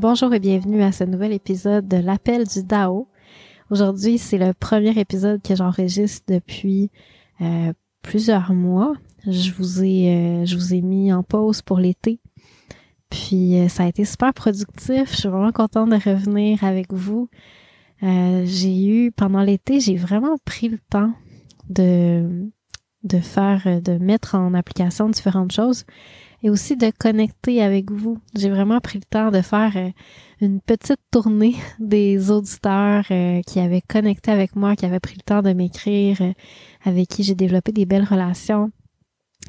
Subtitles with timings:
[0.00, 3.08] Bonjour et bienvenue à ce nouvel épisode de l'appel du Dao.
[3.68, 6.92] Aujourd'hui, c'est le premier épisode que j'enregistre depuis
[7.40, 8.94] euh, plusieurs mois.
[9.26, 12.20] Je vous ai euh, je vous ai mis en pause pour l'été.
[13.10, 15.10] Puis euh, ça a été super productif.
[15.10, 17.28] Je suis vraiment contente de revenir avec vous.
[18.00, 21.12] j'ai eu pendant l'été, j'ai vraiment pris le temps
[21.70, 22.48] de
[23.02, 25.84] de faire de mettre en application différentes choses
[26.42, 28.18] et aussi de connecter avec vous.
[28.36, 29.90] J'ai vraiment pris le temps de faire euh,
[30.40, 35.22] une petite tournée des auditeurs euh, qui avaient connecté avec moi, qui avaient pris le
[35.22, 36.32] temps de m'écrire, euh,
[36.84, 38.70] avec qui j'ai développé des belles relations.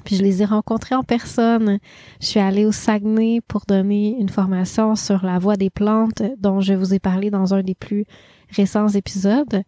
[0.06, 1.80] Puis je les ai rencontrés en personne.
[2.22, 6.62] Je suis allée au Saguenay pour donner une formation sur la voie des plantes dont
[6.62, 8.06] je vous ai parlé dans un des plus
[8.50, 9.64] récents épisodes.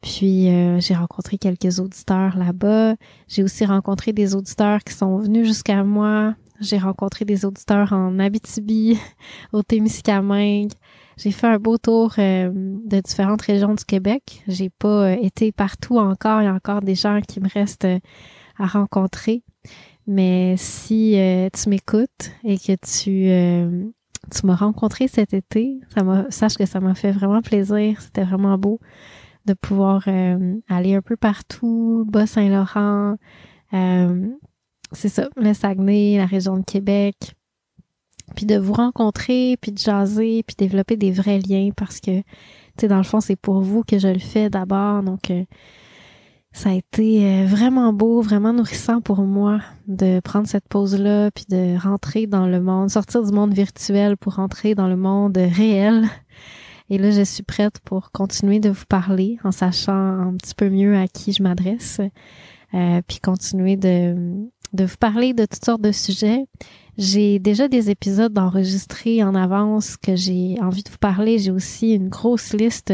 [0.00, 0.48] Puis
[0.80, 2.96] j'ai rencontré quelques auditeurs là-bas.
[3.28, 8.18] J'ai aussi rencontré des auditeurs qui sont venus jusqu'à moi j'ai rencontré des auditeurs en
[8.18, 8.98] Abitibi,
[9.52, 10.72] au Témiscamingue.
[11.16, 14.42] J'ai fait un beau tour euh, de différentes régions du Québec.
[14.48, 16.42] J'ai pas euh, été partout encore.
[16.42, 17.98] Il y a encore des gens qui me restent euh,
[18.58, 19.42] à rencontrer.
[20.06, 21.18] Mais si
[21.52, 23.74] tu m'écoutes et que tu
[24.30, 28.00] tu m'as rencontré cet été, ça m'a sache que ça m'a fait vraiment plaisir.
[28.00, 28.78] C'était vraiment beau
[29.46, 30.06] de pouvoir
[30.68, 33.16] aller un peu partout, Bas-Saint-Laurent,
[34.92, 37.16] c'est ça, le Saguenay, la région de Québec.
[38.34, 42.24] Puis de vous rencontrer, puis de jaser, puis développer des vrais liens parce que, tu
[42.80, 45.04] sais, dans le fond, c'est pour vous que je le fais d'abord.
[45.04, 45.44] Donc, euh,
[46.56, 51.44] ça a été euh, vraiment beau, vraiment nourrissant pour moi de prendre cette pause-là, puis
[51.48, 56.08] de rentrer dans le monde, sortir du monde virtuel pour rentrer dans le monde réel.
[56.88, 60.70] Et là, je suis prête pour continuer de vous parler en sachant un petit peu
[60.70, 62.00] mieux à qui je m'adresse,
[62.74, 64.14] euh, puis continuer de
[64.76, 66.46] de vous parler de toutes sortes de sujets.
[66.98, 71.38] J'ai déjà des épisodes enregistrés en avance que j'ai envie de vous parler.
[71.38, 72.92] J'ai aussi une grosse liste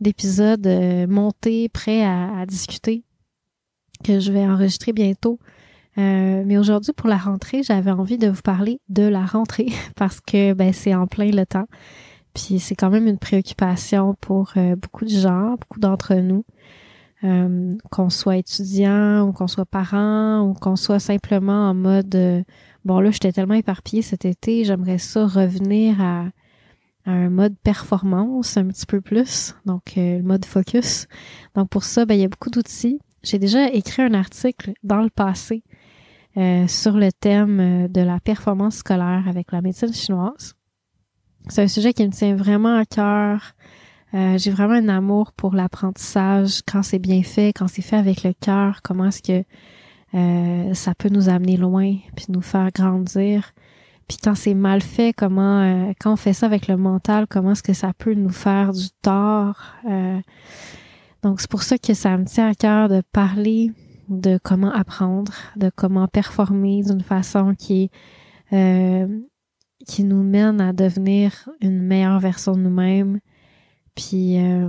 [0.00, 3.02] d'épisodes euh, montés, prêts à, discuter,
[4.04, 5.38] que je vais enregistrer bientôt.
[5.96, 10.20] Euh, mais aujourd'hui, pour la rentrée, j'avais envie de vous parler de la rentrée parce
[10.20, 11.66] que ben, c'est en plein le temps.
[12.34, 16.44] Puis c'est quand même une préoccupation pour euh, beaucoup de gens, beaucoup d'entre nous.
[17.24, 22.42] Euh, qu'on soit étudiant ou qu'on soit parent ou qu'on soit simplement en mode euh,
[22.84, 26.26] bon là j'étais tellement éparpillée cet été j'aimerais ça revenir à,
[27.06, 31.06] un mode performance un petit peu plus donc euh, le mode focus.
[31.54, 33.00] Donc pour ça ben il y a beaucoup d'outils.
[33.22, 35.62] J'ai déjà écrit un article dans le passé
[36.36, 40.54] sur le thème de la performance scolaire avec la médecine chinoise.
[41.48, 43.54] C'est un sujet qui me tient vraiment à cœur
[44.14, 48.22] euh, j'ai vraiment un amour pour l'apprentissage quand c'est bien fait, quand c'est fait avec
[48.22, 49.44] le cœur, comment est-ce que
[50.14, 53.52] euh, ça peut nous amener loin, puis nous faire grandir.
[54.06, 57.52] Puis quand c'est mal fait, comment euh, quand on fait ça avec le mental, comment
[57.52, 59.74] est-ce que ça peut nous faire du tort.
[61.22, 63.72] donc c'est pour ça que ça me tient à cœur de parler
[64.08, 67.90] de comment apprendre, de comment performer d'une façon qui
[69.86, 73.18] qui nous mène à devenir une meilleure version de nous-mêmes,
[73.94, 74.68] puis euh,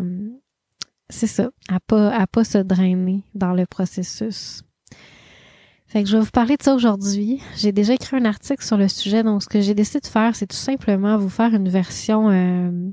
[1.10, 4.64] c'est ça, à pas à pas se drainer dans le processus.
[5.88, 7.42] Fait que je vais vous parler de ça aujourd'hui.
[7.56, 10.36] J'ai déjà écrit un article sur le sujet, donc ce que j'ai décidé de faire,
[10.36, 12.92] c'est tout simplement vous faire une version euh,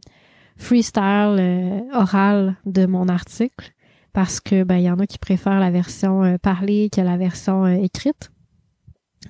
[0.57, 3.73] freestyle euh, orale de mon article,
[4.13, 7.17] parce que ben il y en a qui préfèrent la version euh, parlée que la
[7.17, 8.31] version écrite.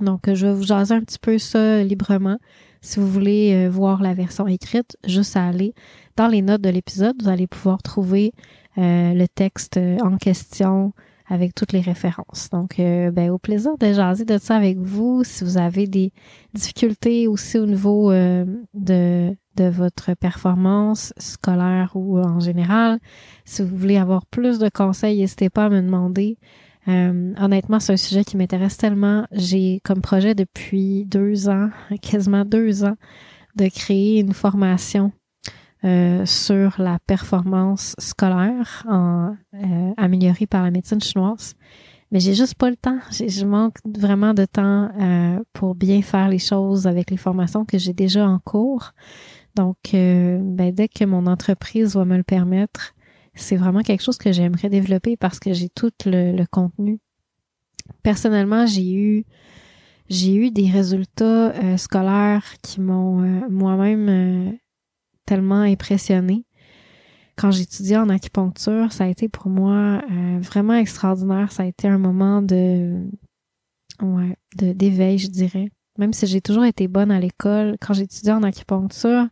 [0.01, 2.39] Donc je vais vous jaser un petit peu ça librement.
[2.83, 5.73] Si vous voulez voir la version écrite, juste à aller
[6.17, 8.33] dans les notes de l'épisode, vous allez pouvoir trouver
[8.77, 10.93] le texte en question
[11.33, 12.51] avec toutes les références.
[12.51, 15.25] Donc, euh, ben, au plaisir de jaser de ça avec vous.
[15.25, 16.13] Si vous avez des
[16.53, 18.45] difficultés aussi au niveau euh,
[18.75, 22.99] de, de votre performance scolaire ou en général,
[23.47, 26.37] si vous voulez avoir plus de conseils, n'hésitez pas à me demander.
[26.89, 29.27] Euh, honnêtement, c'est un sujet qui m'intéresse tellement.
[29.33, 31.71] J'ai comme projet depuis deux ans,
[32.03, 32.97] quasiment deux ans,
[33.57, 35.13] de créer une formation
[35.85, 41.55] euh, sur la performance scolaire en, euh, améliorée par la médecine chinoise.
[42.13, 42.99] Mais j'ai juste pas le temps.
[43.11, 47.79] Je manque vraiment de temps euh, pour bien faire les choses avec les formations que
[47.79, 48.93] j'ai déjà en cours.
[49.57, 52.95] Donc, ben, dès que mon entreprise va me le permettre,
[53.35, 57.01] c'est vraiment quelque chose que j'aimerais développer parce que j'ai tout le, contenu.
[58.03, 59.25] Personnellement, j'ai eu
[60.09, 64.59] j'ai eu des résultats scolaires qui m'ont moi-même
[65.25, 66.45] tellement impressionnée.
[67.37, 71.51] Quand j'étudiais en acupuncture, ça a été pour moi euh, vraiment extraordinaire.
[71.51, 73.05] Ça a été un moment de,
[74.03, 75.71] ouais, de d'éveil, je dirais.
[75.99, 79.29] Même si j'ai toujours été bonne à l'école, quand j'étudiais en acupuncture,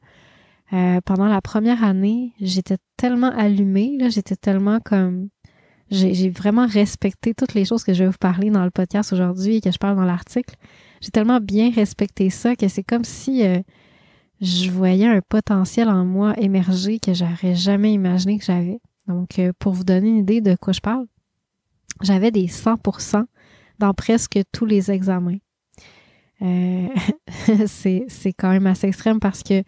[0.73, 5.29] euh, pendant la première année, j'étais tellement allumée, là, j'étais tellement comme
[5.91, 9.57] j'ai vraiment respecté toutes les choses que je vais vous parler dans le podcast aujourd'hui
[9.57, 10.55] et que je parle dans l'article.
[11.01, 13.59] J'ai tellement bien respecté ça que c'est comme si euh,
[14.41, 18.81] je voyais un potentiel en moi émerger que j'aurais jamais imaginé que j'avais.
[19.09, 21.07] Donc, euh, pour vous donner une idée de quoi je parle,
[22.03, 23.25] j'avais des 100%
[23.79, 25.39] dans presque tous les examens.
[26.43, 26.89] Euh,
[27.67, 29.63] c'est, quand même assez extrême parce que,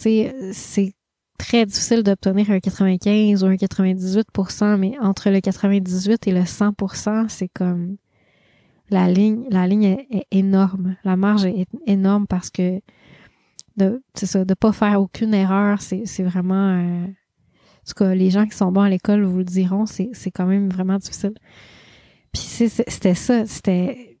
[0.00, 0.94] c'est
[1.38, 7.28] très difficile d'obtenir un 95 ou un 98%, mais entre le 98 et le 100%,
[7.28, 7.96] c'est comme
[8.90, 10.96] la ligne, la ligne est énorme.
[11.04, 12.80] La marge est énorme parce que
[13.76, 18.30] de c'est ça de pas faire aucune erreur c'est vraiment euh, en tout cas les
[18.30, 21.34] gens qui sont bons à l'école vous le diront c'est quand même vraiment difficile
[22.32, 24.18] puis c'était ça c'était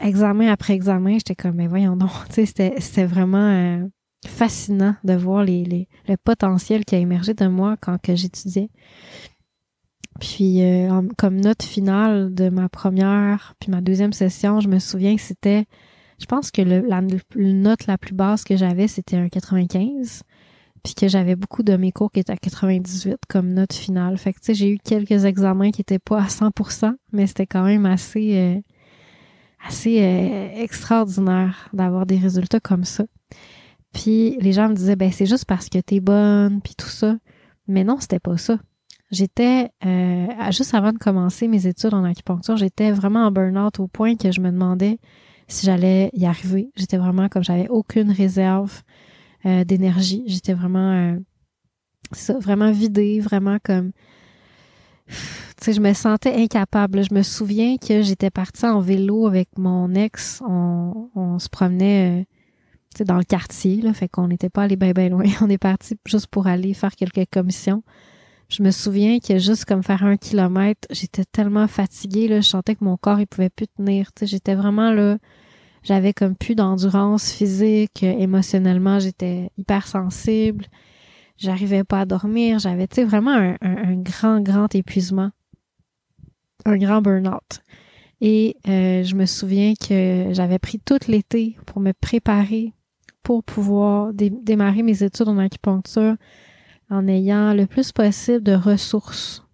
[0.00, 3.86] examen après examen j'étais comme mais voyons donc tu sais c'était c'était vraiment euh,
[4.26, 8.70] fascinant de voir les, les le potentiel qui a émergé de moi quand que j'étudiais
[10.18, 15.16] puis euh, comme note finale de ma première puis ma deuxième session je me souviens
[15.16, 15.66] que c'était
[16.20, 20.22] je pense que la, note la plus basse que j'avais, c'était un 95.
[20.82, 24.16] Puis que j'avais beaucoup de mes cours qui étaient à 98 comme note finale.
[24.16, 27.46] Fait que tu sais, j'ai eu quelques examens qui étaient pas à 100%, mais c'était
[27.46, 28.60] quand même assez euh,
[29.66, 33.04] assez euh, extraordinaire d'avoir des résultats comme ça.
[33.92, 37.16] Puis les gens me disaient ben c'est juste parce que t'es bonne puis tout ça.
[37.66, 38.58] Mais non, c'était pas ça.
[39.10, 43.88] J'étais euh, juste avant de commencer mes études en acupuncture, j'étais vraiment en burn-out au
[43.88, 44.98] point que je me demandais
[45.48, 46.70] si j'allais y arriver.
[46.76, 48.82] J'étais vraiment comme j'avais aucune réserve
[49.46, 50.22] euh, d'énergie.
[50.26, 51.18] J'étais vraiment euh,
[52.12, 53.90] ça, vraiment vidée, vraiment comme
[55.08, 55.16] tu
[55.60, 57.02] sais, je me sentais incapable.
[57.02, 60.40] Je me souviens que j'étais partie en vélo avec mon ex.
[60.46, 62.28] On, on se promenait
[63.00, 65.24] euh, dans le quartier, là, fait qu'on n'était pas allé bien bien loin.
[65.40, 67.82] On est parti juste pour aller faire quelques commissions.
[68.48, 72.74] Je me souviens que juste comme faire un kilomètre, j'étais tellement fatiguée, là, je sentais
[72.74, 74.10] que mon corps, il pouvait plus tenir.
[74.22, 75.18] J'étais vraiment là,
[75.82, 80.66] j'avais comme plus d'endurance physique, émotionnellement, j'étais hyper sensible.
[81.40, 82.58] J'arrivais pas à dormir.
[82.58, 85.30] J'avais, vraiment un, grand, grand épuisement.
[86.66, 87.62] Un grand burn-out.
[88.20, 92.74] Et euh, je me souviens que j'avais pris tout l'été pour me préparer
[93.30, 96.16] pour pouvoir démarrer mes études en acupuncture
[96.90, 99.46] en ayant le plus possible de ressources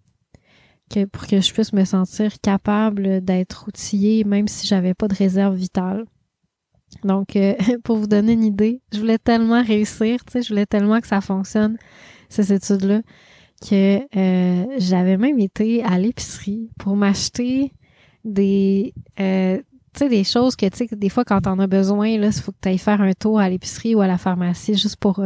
[0.89, 5.13] que, pour que je puisse me sentir capable d'être outillée même si j'avais pas de
[5.13, 6.05] réserve vitale.
[7.03, 7.53] Donc, euh,
[7.83, 11.07] pour vous donner une idée, je voulais tellement réussir, tu sais, je voulais tellement que
[11.07, 11.77] ça fonctionne,
[12.29, 13.03] ces études-là,
[13.61, 17.73] que euh, j'avais même été à l'épicerie pour m'acheter
[18.25, 19.61] des, euh,
[19.97, 22.33] tu sais, des choses que, tu sais, des fois, quand t'en as besoin, là, il
[22.33, 25.23] faut que tu ailles faire un tour à l'épicerie ou à la pharmacie juste pour,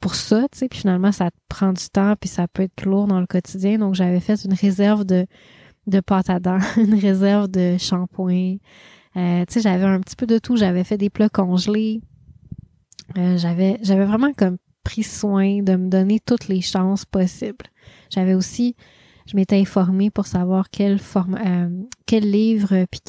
[0.00, 2.84] pour ça, tu sais, puis finalement, ça te prend du temps, puis ça peut être
[2.84, 3.78] lourd dans le quotidien.
[3.78, 5.26] Donc, j'avais fait une réserve de,
[5.86, 8.56] de pâte à dents, une réserve de shampoing,
[9.16, 10.56] euh, tu sais, j'avais un petit peu de tout.
[10.56, 12.02] J'avais fait des plats congelés.
[13.16, 17.66] Euh, j'avais, j'avais vraiment comme pris soin de me donner toutes les chances possibles.
[18.10, 18.76] J'avais aussi
[19.26, 21.68] je m'étais informée pour savoir quel forme, euh,
[22.06, 23.00] quel livre, puis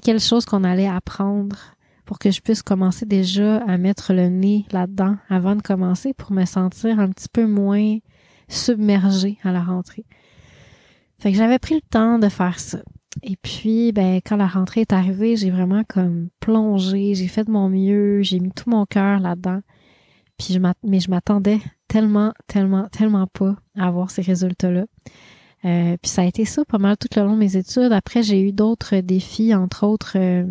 [0.00, 1.56] quelle, quelle chose qu'on allait apprendre
[2.04, 6.32] pour que je puisse commencer déjà à mettre le nez là-dedans avant de commencer pour
[6.32, 7.98] me sentir un petit peu moins
[8.48, 10.04] submergée à la rentrée.
[11.18, 12.78] Fait que j'avais pris le temps de faire ça.
[13.22, 17.50] Et puis, ben, quand la rentrée est arrivée, j'ai vraiment comme plongé, j'ai fait de
[17.50, 19.60] mon mieux, j'ai mis tout mon cœur là-dedans.
[20.38, 24.86] Puis je mais je m'attendais tellement, tellement, tellement pas à avoir ces résultats-là.
[25.64, 27.92] Euh, puis ça a été ça pas mal tout le long de mes études.
[27.92, 30.44] Après, j'ai eu d'autres défis, entre autres, euh,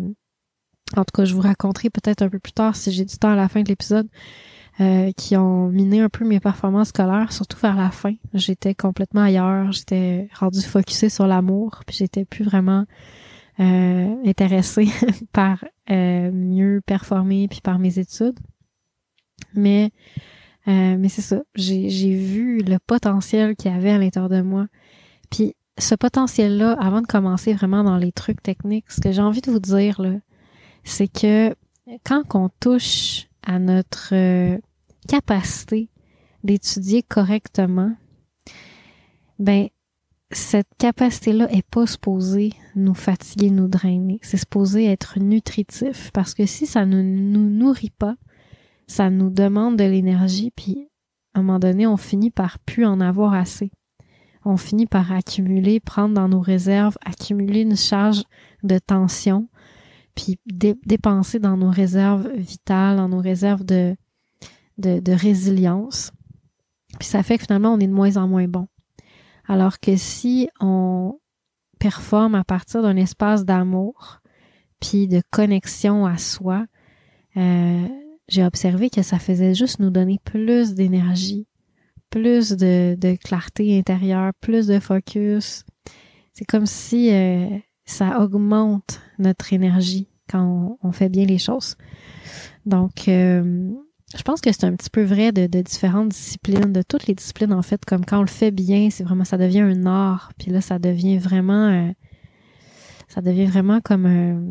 [0.96, 3.30] en tout cas, je vous raconterai peut-être un peu plus tard si j'ai du temps
[3.30, 4.08] à la fin de l'épisode,
[4.80, 8.14] euh, qui ont miné un peu mes performances scolaires, surtout vers la fin.
[8.34, 12.84] J'étais complètement ailleurs, j'étais rendue focusée sur l'amour, puis j'étais plus vraiment
[13.58, 14.88] intéressée
[15.32, 18.38] par mieux performer puis par mes études.
[19.54, 19.90] Mais,
[20.68, 21.42] euh, mais c'est ça.
[21.54, 24.66] J'ai, j'ai vu le potentiel qu'il y avait à l'intérieur de moi.
[25.32, 29.40] Puis ce potentiel-là, avant de commencer vraiment dans les trucs techniques, ce que j'ai envie
[29.40, 30.12] de vous dire, là,
[30.84, 31.56] c'est que
[32.04, 34.58] quand on touche à notre euh,
[35.08, 35.88] capacité
[36.44, 37.96] d'étudier correctement,
[39.38, 39.68] ben
[40.30, 44.18] cette capacité-là est pas supposée nous fatiguer, nous drainer.
[44.22, 48.16] C'est supposé être nutritif parce que si ça ne nous nourrit pas,
[48.86, 50.88] ça nous demande de l'énergie, puis
[51.34, 53.70] à un moment donné, on finit par plus en avoir assez.
[54.44, 58.22] On finit par accumuler, prendre dans nos réserves, accumuler une charge
[58.62, 59.48] de tension,
[60.14, 63.96] puis dépenser dans nos réserves vitales, dans nos réserves de,
[64.78, 66.12] de, résilience.
[66.98, 68.66] Puis ça fait que finalement, on est de moins en moins bon.
[69.46, 71.18] Alors que si on
[71.78, 74.20] performe à partir d'un espace d'amour,
[74.80, 76.66] puis de connexion à soi,
[77.36, 77.88] euh,
[78.28, 81.46] j'ai observé que ça faisait juste nous donner plus d'énergie,
[82.12, 85.64] plus de, clarté intérieure, plus de focus.
[86.34, 87.48] C'est comme si euh,
[87.84, 91.76] ça augmente notre énergie quand on, fait bien les choses.
[92.66, 93.72] Donc, euh,
[94.14, 97.52] je pense que c'est un petit peu vrai de, différentes disciplines, de toutes les disciplines
[97.52, 100.50] en fait, comme quand on le fait bien, c'est vraiment, ça devient un art, puis
[100.50, 101.90] là, ça devient vraiment, euh,
[103.08, 104.42] ça devient vraiment comme un,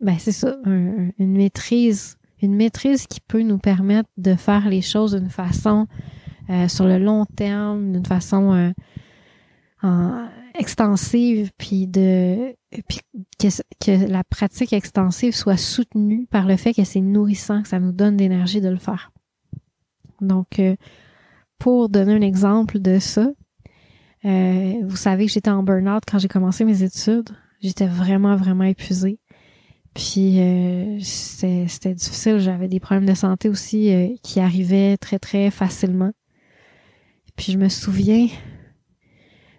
[0.00, 5.14] ben c'est ça, une maîtrise une maîtrise qui peut nous permettre de faire les choses
[5.14, 5.86] d'une façon
[6.52, 8.72] euh, sur le long terme, d'une façon
[9.82, 12.54] euh, extensive, puis de
[12.88, 13.00] puis
[13.38, 17.92] que, la pratique extensive soit soutenue par le fait que c'est nourrissant, que ça nous
[17.92, 19.12] donne d'énergie de le faire.
[20.20, 20.76] Donc, euh,
[21.58, 23.30] pour donner un exemple de ça,
[24.24, 27.30] vous savez que j'étais en burn-out quand j'ai commencé mes études.
[27.60, 29.18] J'étais vraiment, vraiment épuisée.
[29.94, 30.38] Puis
[31.00, 32.38] c'était difficile.
[32.38, 36.12] J'avais des problèmes de santé aussi qui arrivaient très, très facilement.
[37.36, 38.28] Puis je me souviens,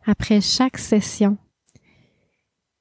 [0.05, 1.37] après chaque session,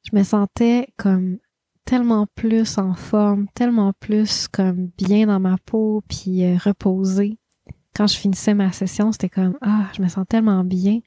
[0.05, 1.39] je me sentais comme
[1.85, 7.39] tellement plus en forme, tellement plus comme bien dans ma peau, puis euh, reposée.
[7.95, 11.01] Quand je finissais ma session, c'était comme ah, je me sens tellement bien.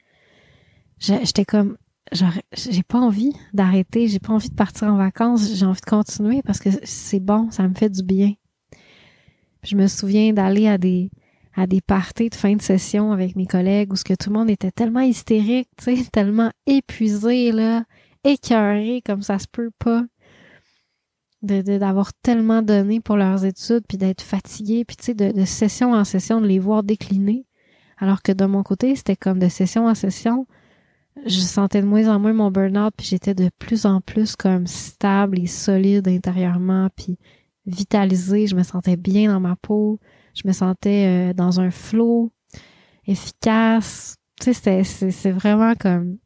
[0.98, 1.76] J'étais comme
[2.12, 6.42] j'ai pas envie d'arrêter, j'ai pas envie de partir en vacances, j'ai envie de continuer
[6.42, 8.34] parce que c'est bon, ça me fait du bien.
[9.64, 11.10] je me souviens d'aller à des
[11.56, 14.38] à des parties de fin de session avec mes collègues où ce que tout le
[14.38, 15.68] monde était tellement hystérique,
[16.12, 17.84] tellement épuisé là,
[18.24, 20.04] écœuré comme ça se peut pas
[21.42, 25.44] de d'avoir tellement donné pour leurs études puis d'être fatigué puis tu sais de, de
[25.44, 27.44] session en session de les voir décliner
[27.98, 30.46] alors que de mon côté c'était comme de session en session
[31.24, 34.66] je sentais de moins en moins mon burn-out, puis j'étais de plus en plus comme
[34.66, 37.18] stable et solide intérieurement, puis
[37.64, 38.46] vitalisée.
[38.46, 39.98] Je me sentais bien dans ma peau.
[40.36, 42.30] Je me sentais euh, dans un flow
[43.06, 44.16] efficace.
[44.40, 46.18] Tu sais, c'est vraiment comme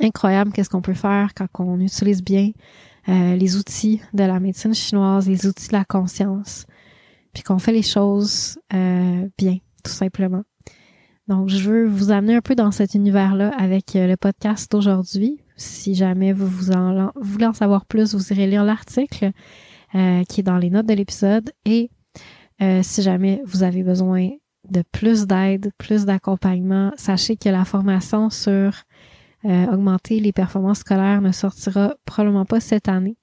[0.00, 2.50] incroyable qu'est-ce qu'on peut faire quand on utilise bien
[3.08, 6.66] euh, les outils de la médecine chinoise, les outils de la conscience,
[7.32, 10.42] puis qu'on fait les choses euh, bien, tout simplement.
[11.28, 15.40] Donc, je veux vous amener un peu dans cet univers-là avec euh, le podcast d'aujourd'hui.
[15.56, 19.30] Si jamais vous, vous en, voulez en savoir plus, vous irez lire l'article
[19.94, 21.50] euh, qui est dans les notes de l'épisode.
[21.64, 21.90] Et
[22.62, 24.30] euh, si jamais vous avez besoin
[24.70, 28.74] de plus d'aide, plus d'accompagnement, sachez que la formation sur
[29.44, 33.16] augmenter les performances scolaires ne sortira probablement pas cette année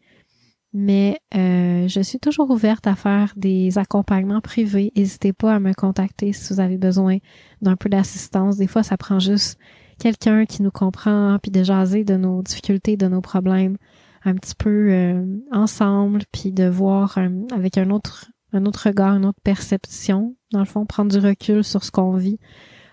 [0.73, 4.91] mais euh, je suis toujours ouverte à faire des accompagnements privés.
[4.95, 7.17] N'hésitez pas à me contacter si vous avez besoin
[7.61, 8.57] d'un peu d'assistance.
[8.57, 9.57] Des fois, ça prend juste
[9.99, 13.77] quelqu'un qui nous comprend, puis de jaser de nos difficultés, de nos problèmes
[14.25, 17.17] un petit peu euh, ensemble, puis de voir
[17.51, 21.63] avec un autre un autre regard, une autre perception, dans le fond, prendre du recul
[21.63, 22.39] sur ce qu'on vit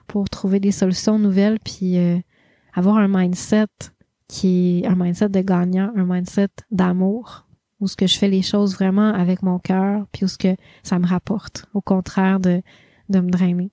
[0.07, 2.19] pour trouver des solutions nouvelles, puis euh,
[2.75, 3.67] avoir un mindset
[4.29, 7.47] qui un mindset de gagnant, un mindset d'amour,
[7.81, 10.57] où ce que je fais les choses vraiment avec mon cœur, puis où ce que
[10.83, 12.63] ça me rapporte, au contraire de,
[13.09, 13.71] de me drainer.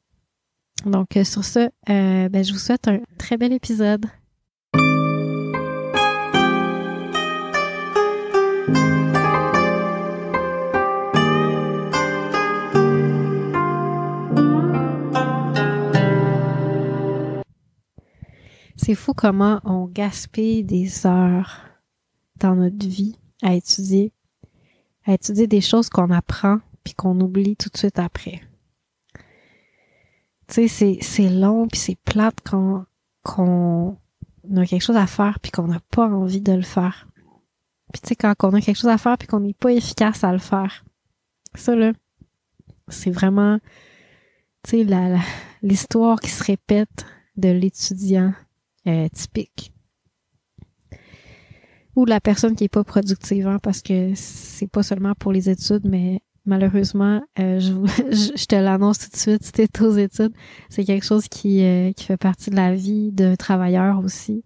[0.85, 1.59] Donc euh, sur ce,
[1.89, 4.05] euh, ben, je vous souhaite un très bel épisode.
[18.85, 21.61] C'est fou comment on gaspille des heures
[22.35, 24.11] dans notre vie à étudier,
[25.05, 28.41] à étudier des choses qu'on apprend puis qu'on oublie tout de suite après.
[30.49, 32.83] Tu sais, c'est, long puis c'est plate quand
[33.23, 33.97] qu'on
[34.53, 37.07] a quelque chose à faire puis qu'on n'a pas envie de le faire.
[37.93, 40.25] Puis tu sais, quand on a quelque chose à faire puis qu'on n'est pas efficace
[40.25, 40.83] à le faire.
[41.55, 41.93] Ça, là,
[42.89, 43.59] c'est vraiment,
[44.63, 45.17] tu sais,
[45.61, 47.05] l'histoire qui se répète
[47.37, 48.33] de l'étudiant
[48.87, 49.71] euh, typique.
[51.95, 55.49] Ou la personne qui est pas productive, hein, parce que c'est pas seulement pour les
[55.49, 57.71] études, mais malheureusement, euh, je,
[58.35, 60.33] je, te l'annonce tout de suite, si t'es aux études,
[60.69, 64.43] c'est quelque chose qui, euh, qui fait partie de la vie d'un travailleur aussi.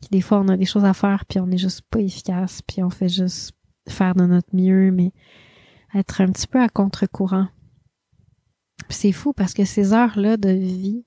[0.00, 2.62] Qui, des fois, on a des choses à faire, puis on est juste pas efficace,
[2.62, 3.52] puis on fait juste
[3.88, 5.12] faire de notre mieux, mais
[5.94, 7.48] être un petit peu à contre-courant.
[8.88, 11.04] C'est fou parce que ces heures-là de vie,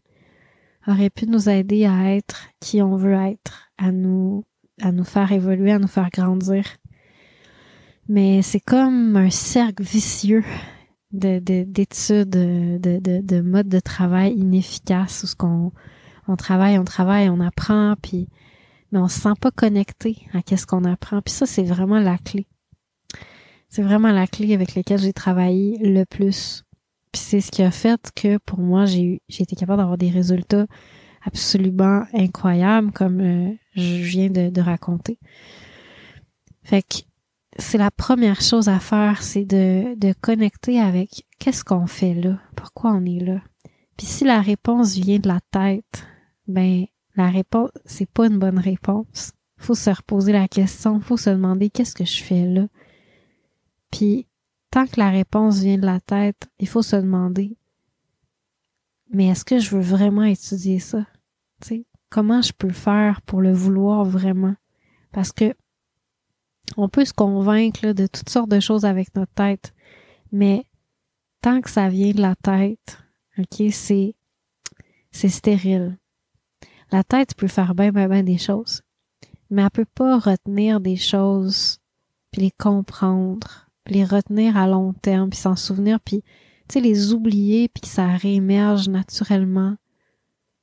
[0.90, 4.44] aurait pu nous aider à être qui on veut être, à nous,
[4.82, 6.66] à nous faire évoluer, à nous faire grandir.
[8.08, 10.44] Mais c'est comme un cercle vicieux
[11.12, 15.72] de, d'études, de, de, de, mode de travail inefficace où ce qu'on
[16.28, 18.28] on travaille, on travaille, on apprend, puis
[18.92, 21.22] mais on se sent pas connecté à qu'est-ce qu'on apprend.
[21.22, 22.48] Puis ça, c'est vraiment la clé.
[23.68, 26.64] C'est vraiment la clé avec laquelle j'ai travaillé le plus
[27.12, 29.98] puis c'est ce qui a fait que pour moi, j'ai eu, j'ai été capable d'avoir
[29.98, 30.68] des résultats
[31.26, 35.20] absolument incroyables comme euh, je viens de, raconter.
[36.64, 36.98] Fait que
[37.58, 42.40] c'est la première chose à faire, c'est de, de connecter avec qu'est-ce qu'on fait là,
[42.56, 43.42] pourquoi on est là.
[43.98, 46.06] Puis si la réponse vient de la tête,
[46.48, 49.34] ben la réponse c'est pas une bonne réponse.
[49.58, 52.68] Faut se reposer la question, faut se demander qu'est-ce que je fais là.
[53.92, 54.29] Puis
[54.72, 57.58] tant que la réponse vient de la tête, il faut se demander,
[59.12, 61.06] mais est-ce que je veux vraiment étudier ça?
[61.62, 64.56] sais, comment je peux faire pour le vouloir vraiment?
[65.12, 65.56] Parce que
[66.78, 69.74] on peut se convaincre de toutes sortes de choses avec notre tête,
[70.32, 70.66] mais
[71.42, 73.00] tant que ça vient de la tête,
[73.38, 74.16] ok, c'est
[75.12, 75.98] c'est stérile.
[76.92, 78.84] La tête peut faire bien, bien, bien des choses,
[79.50, 81.80] mais elle peut pas retenir des choses
[82.32, 86.24] puis les comprendre les retenir à long terme, puis s'en souvenir, puis
[86.68, 89.76] tu sais, les oublier, puis que ça réémerge naturellement.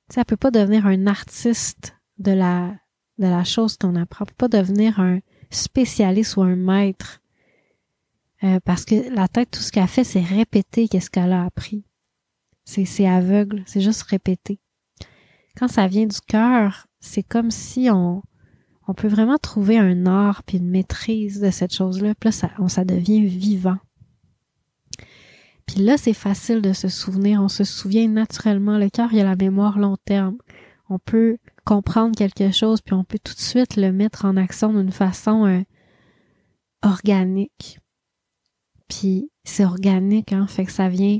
[0.08, 2.74] Tu sais, peut pas devenir un artiste de la,
[3.18, 4.24] de la chose qu'on apprend.
[4.24, 5.18] Elle peut pas devenir un
[5.50, 7.20] spécialiste ou un maître.
[8.44, 11.84] Euh, parce que la tête, tout ce qu'elle fait, c'est répéter qu'est-ce qu'elle a appris.
[12.64, 14.60] C'est, c'est aveugle, c'est juste répéter.
[15.56, 18.22] Quand ça vient du cœur, c'est comme si on,
[18.88, 22.14] on peut vraiment trouver un art puis une maîtrise de cette chose-là.
[22.14, 23.79] Puis là, ça, on, ça devient vivant.
[25.66, 27.42] Puis là, c'est facile de se souvenir.
[27.42, 28.79] On se souvient naturellement.
[28.79, 30.37] Le cœur, il y a la mémoire long terme.
[30.88, 34.72] On peut comprendre quelque chose, puis on peut tout de suite le mettre en action
[34.72, 35.62] d'une façon euh,
[36.83, 37.81] organique.
[38.88, 41.18] Puis c'est organique, hein, fait que ça vient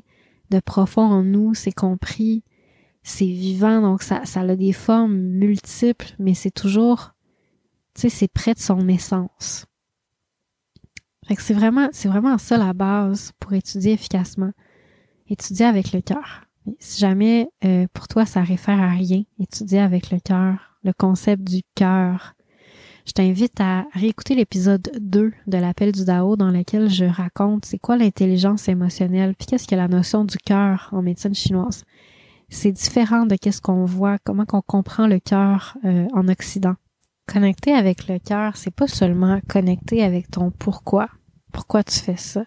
[0.51, 2.45] de profond en nous, c'est compris,
[3.03, 7.16] c'est vivant, donc ça, ça a des formes multiples, mais c'est toujours
[7.97, 9.65] tu sais, c'est près de son essence.
[11.39, 14.53] C'est vraiment, c'est vraiment ça la base pour étudier efficacement.
[15.29, 16.45] Étudier avec le cœur.
[16.79, 21.43] Si jamais euh, pour toi ça réfère à rien, étudier avec le cœur, le concept
[21.43, 22.35] du cœur.
[23.07, 27.79] Je t'invite à réécouter l'épisode 2 de l'appel du Dao dans lequel je raconte c'est
[27.79, 31.85] quoi l'intelligence émotionnelle, puis qu'est-ce que la notion du cœur en médecine chinoise.
[32.49, 36.75] C'est différent de qu'est-ce qu'on voit, comment qu'on comprend le cœur euh, en Occident.
[37.27, 41.09] Connecter avec le cœur, c'est pas seulement connecter avec ton pourquoi.
[41.53, 42.45] Pourquoi tu fais ça?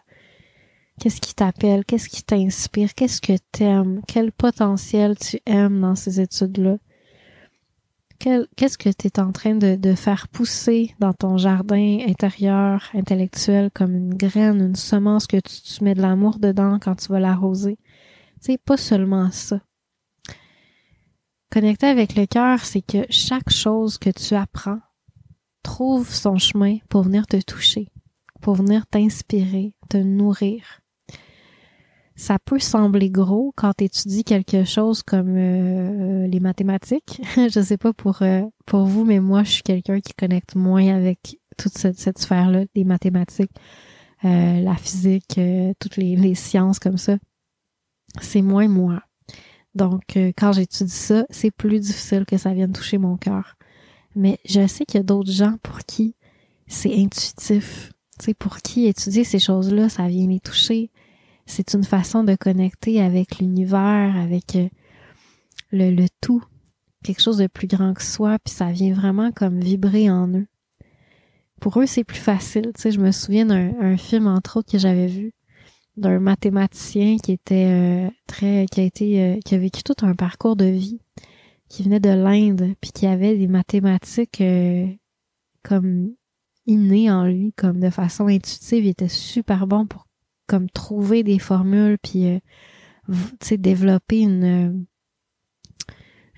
[1.00, 1.86] Qu'est-ce qui t'appelle?
[1.86, 2.94] Qu'est-ce qui t'inspire?
[2.94, 4.02] Qu'est-ce que t'aimes?
[4.08, 6.78] Quel potentiel tu aimes dans ces études-là?
[8.20, 13.96] Qu'est-ce que tu es en train de, faire pousser dans ton jardin intérieur, intellectuel, comme
[13.96, 17.78] une graine, une semence que tu, tu mets de l'amour dedans quand tu vas l'arroser?
[18.42, 19.62] C'est pas seulement ça.
[21.52, 24.80] Connecter avec le cœur, c'est que chaque chose que tu apprends
[25.64, 27.88] trouve son chemin pour venir te toucher,
[28.40, 30.82] pour venir t'inspirer, te nourrir.
[32.16, 37.20] ça peut sembler gros quand tu étudies quelque chose comme euh, les mathématiques.
[37.36, 40.96] je sais pas pour euh, pour vous, mais moi, je suis quelqu'un qui connecte moins
[40.96, 43.52] avec toute cette, sphère-là, des mathématiques,
[44.24, 45.40] euh, la physique,
[45.80, 47.18] toutes les, les, sciences comme ça.
[48.22, 49.02] C'est moins moi.
[49.76, 53.56] Donc, quand j'étudie ça, c'est plus difficile que ça vienne toucher mon cœur.
[54.16, 56.16] Mais je sais qu'il y a d'autres gens pour qui
[56.68, 57.92] c'est intuitif.
[58.20, 60.92] Tu sais, pour qui étudier ces choses-là, ça vient les toucher
[61.50, 64.70] c'est une façon de connecter avec l'univers, avec euh,
[65.72, 66.44] le, le, tout,
[67.04, 70.48] quelque chose de plus grand que soi, puis ça vient vraiment comme vibrer en eux.
[71.60, 72.72] Pour eux, c'est plus facile.
[72.80, 75.34] Tu je me souviens d'un film, entre autres, que j'avais vu,
[76.00, 80.16] d'un mathématicien qui était euh, très, qui a été, euh, qui a vécu tout un
[80.16, 81.00] parcours de vie,
[81.68, 84.44] qui venait de l'Inde, puis qui avait des mathématiques
[85.64, 86.12] comme
[86.66, 88.86] innées en lui, comme de façon intuitive.
[88.86, 90.08] Il était super bon pour
[90.50, 92.40] comme trouver des formules puis euh,
[93.08, 94.74] tu sais développer une euh,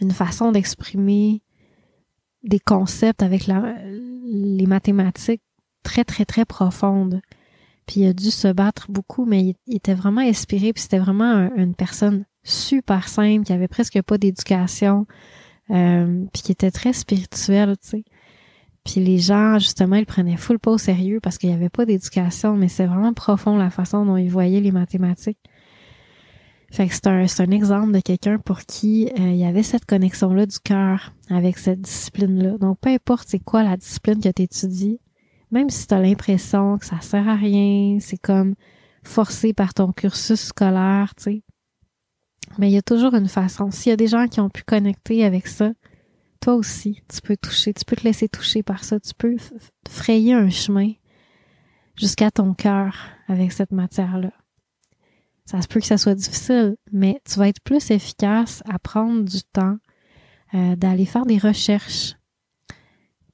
[0.01, 1.41] une façon d'exprimer
[2.43, 3.75] des concepts avec la,
[4.25, 5.43] les mathématiques
[5.83, 7.21] très très très profondes.
[7.91, 10.71] Puis il a dû se battre beaucoup, mais il, était vraiment inspiré.
[10.71, 15.05] Puis c'était vraiment une personne super simple, qui avait presque pas d'éducation,
[15.71, 18.05] euh, puis qui était très spirituelle, tu sais.
[18.85, 21.85] Puis les gens, justement, ils prenaient full pas au sérieux parce qu'il n'y avait pas
[21.85, 25.39] d'éducation, mais c'est vraiment profond la façon dont ils voyaient les mathématiques.
[26.71, 27.07] Fait que c'est
[27.41, 31.57] un, exemple de quelqu'un pour qui euh, il y avait cette connexion-là du cœur avec
[31.57, 32.57] cette discipline-là.
[32.57, 35.01] Donc, peu importe c'est quoi la discipline que tu étudies,
[35.51, 38.55] même si tu as l'impression que ça sert à rien, c'est comme
[39.03, 41.43] forcé par ton cursus scolaire, tu sais.
[42.57, 43.71] Mais il y a toujours une façon.
[43.71, 45.71] S'il y a des gens qui ont pu connecter avec ça,
[46.41, 49.35] toi aussi, tu peux toucher, tu peux te laisser toucher par ça, tu peux
[49.87, 50.91] frayer un chemin
[51.95, 52.95] jusqu'à ton cœur
[53.27, 54.31] avec cette matière-là.
[55.45, 59.23] Ça se peut que ça soit difficile, mais tu vas être plus efficace à prendre
[59.23, 59.77] du temps
[60.53, 62.15] euh, d'aller faire des recherches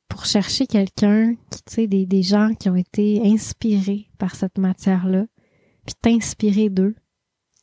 [0.08, 4.58] pour chercher quelqu'un qui, tu sais, des, des gens qui ont été inspirés par cette
[4.58, 5.26] matière-là,
[5.86, 6.96] puis t'inspirer d'eux,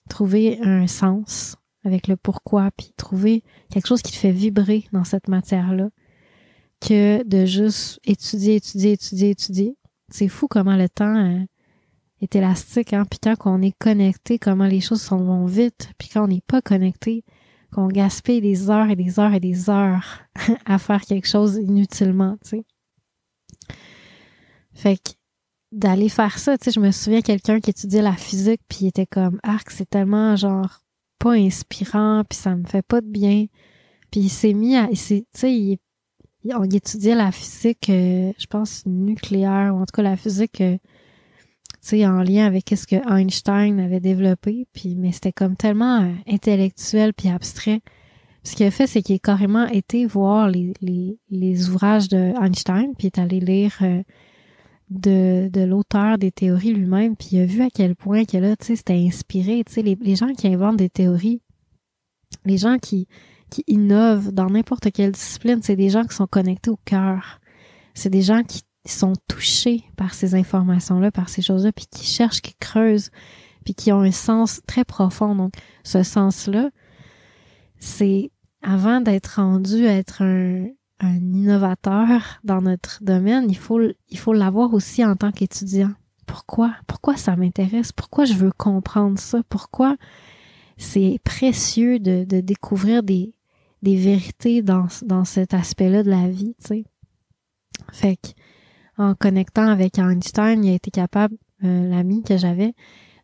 [0.08, 5.04] trouver un sens, avec le pourquoi, puis trouver quelque chose qui te fait vibrer dans
[5.04, 5.90] cette matière-là,
[6.80, 9.76] que de juste étudier, étudier, étudier, étudier.
[10.08, 11.44] C'est fou comment le temps euh,
[12.20, 16.08] est élastique, hein, puis quand on est connecté, comment les choses s'en vont vite, puis
[16.08, 17.24] quand on n'est pas connecté,
[17.74, 20.22] qu'on gaspille des heures et des heures et des heures
[20.64, 22.64] à faire quelque chose inutilement, tu sais.
[24.72, 25.10] Fait que
[25.72, 28.86] d'aller faire ça, tu sais, je me souviens quelqu'un qui étudiait la physique, puis il
[28.88, 30.80] était comme, arc, c'est tellement genre
[31.18, 33.46] pas inspirant, puis ça me fait pas de bien.
[34.10, 35.78] Puis il s'est mis à, tu sais, il,
[36.54, 40.78] on étudiait la physique, euh, je pense nucléaire, ou en tout cas la physique, euh,
[41.88, 44.66] sais, en lien avec ce que Einstein avait développé.
[44.72, 47.80] Puis, mais c'était comme tellement euh, intellectuel puis abstrait.
[48.42, 52.32] ce qu'il a fait, c'est qu'il a carrément été voir les, les, les ouvrages de
[52.42, 53.78] Einstein, puis est allé lire
[54.90, 58.56] de, de l'auteur des théories lui-même, puis il a vu à quel point que là,
[58.56, 59.62] tu sais, c'était inspiré.
[59.64, 61.40] Tu sais, les, les, gens qui inventent des théories,
[62.44, 63.08] les gens qui,
[63.50, 67.40] qui innovent dans n'importe quelle discipline, c'est des gens qui sont connectés au cœur.
[67.94, 72.42] C'est des gens qui sont touchés par ces informations-là, par ces choses-là, puis qui cherchent,
[72.42, 73.10] qui creusent,
[73.64, 75.34] puis qui ont un sens très profond.
[75.34, 76.70] Donc, ce sens-là,
[77.78, 78.30] c'est
[78.62, 80.66] avant d'être rendu à être un,
[81.02, 85.90] innovateur dans notre domaine, il faut il faut l'avoir aussi en tant qu'étudiant.
[86.24, 86.74] Pourquoi?
[86.86, 87.92] Pourquoi ça m'intéresse?
[87.92, 89.42] Pourquoi je veux comprendre ça?
[89.50, 89.98] Pourquoi
[90.78, 93.34] c'est précieux de, de découvrir des,
[93.82, 96.84] des vérités dans, dans cet aspect-là de la vie, tu sais?
[97.92, 98.28] Fait que,
[98.98, 102.74] en connectant avec Einstein, il a été capable, euh, l'ami que j'avais,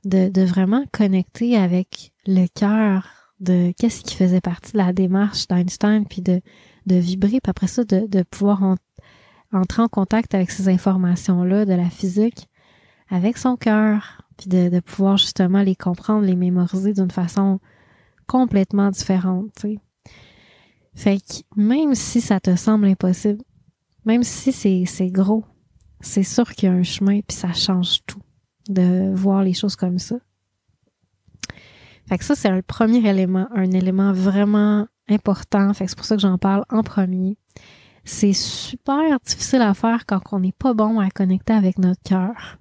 [0.05, 3.09] de, de vraiment connecter avec le cœur
[3.41, 6.41] de qu'est-ce qui faisait partie de la démarche d'Einstein, puis de
[6.87, 8.63] de vibrer, puis après ça, de, de pouvoir
[9.53, 12.49] entrer en contact avec ces informations-là de la physique
[13.09, 17.61] avec son cœur, puis de, de pouvoir justement les comprendre, les mémoriser d'une façon
[18.27, 19.79] complètement différente, tu sais.
[20.95, 23.43] Fait que même si ça te semble impossible,
[24.05, 25.45] même si c'est gros,
[26.01, 28.21] c'est sûr qu'il y a un chemin, puis ça change tout
[28.69, 30.17] de voir les choses comme ça.
[32.09, 35.73] Fait que ça, c'est un premier élément, un élément vraiment important.
[35.75, 37.37] Fait c'est pour ça que j'en parle en premier.
[38.05, 42.59] C'est super difficile à faire quand on n'est pas bon à connecter avec notre cœur.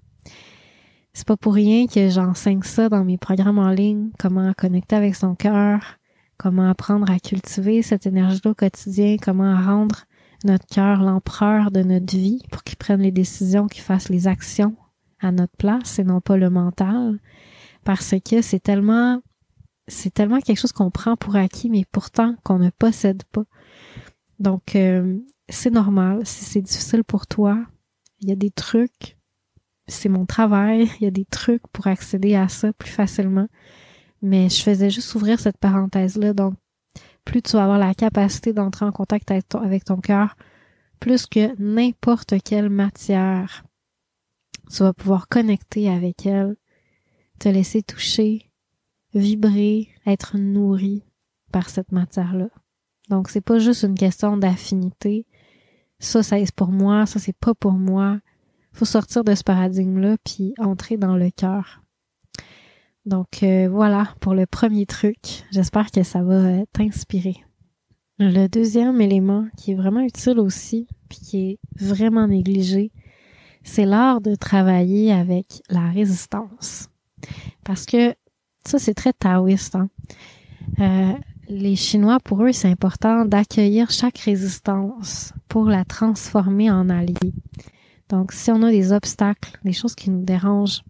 [1.14, 5.16] C'est pas pour rien que j'enseigne ça dans mes programmes en ligne, comment connecter avec
[5.16, 5.98] son cœur,
[6.38, 10.06] comment apprendre à cultiver cette énergie au quotidien, comment rendre
[10.44, 14.76] notre cœur l'empereur de notre vie pour qu'il prenne les décisions, qu'il fasse les actions
[15.20, 17.20] à notre place et non pas le mental.
[17.84, 19.22] parce que c'est tellement
[19.90, 23.44] c'est tellement quelque chose qu'on prend pour acquis, mais pourtant qu'on ne possède pas.
[24.40, 25.18] Donc, euh,
[25.50, 26.22] c'est normal.
[26.26, 27.66] Si c'est difficile pour toi,
[28.22, 29.18] il y a des trucs.
[29.88, 30.90] C'est mon travail.
[31.00, 33.48] Il y a des trucs pour accéder à ça plus facilement.
[34.22, 36.34] Mais je faisais juste ouvrir cette parenthèse-là.
[36.34, 36.54] Donc,
[37.30, 40.36] plus tu vas avoir la capacité d'entrer en contact avec ton, cœur,
[41.00, 43.66] plus que n'importe quelle matière,
[44.72, 46.56] tu vas pouvoir connecter avec elle,
[47.38, 48.50] te laisser toucher,
[49.14, 51.04] vibrer, être nourri
[51.52, 52.50] par cette matière-là.
[53.10, 55.28] Donc, c'est pas juste une question d'affinité.
[56.00, 58.20] Ça, ça est pour moi, ça, c'est pas pour moi.
[58.74, 61.84] Faut sortir de ce paradigme-là puis entrer dans le cœur.
[63.10, 65.18] Donc, euh, voilà pour le premier truc.
[65.52, 67.38] J'espère que ça va euh, t'inspirer.
[68.20, 72.92] Le deuxième élément qui est vraiment utile aussi, puis qui est vraiment négligé,
[73.64, 76.90] c'est l'art de travailler avec la résistance.
[77.64, 78.14] Parce que
[78.64, 79.76] ça, c'est très taoïste.
[79.76, 79.90] Hein?
[80.80, 81.14] Euh,
[81.48, 87.34] les Chinois, pour eux, c'est important d'accueillir chaque résistance pour la transformer en allié.
[88.10, 90.84] Donc, si on a des obstacles, des choses qui nous dérangent,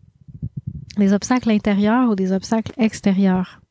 [1.00, 3.62] des obstacles intérieurs ou des obstacles extérieurs?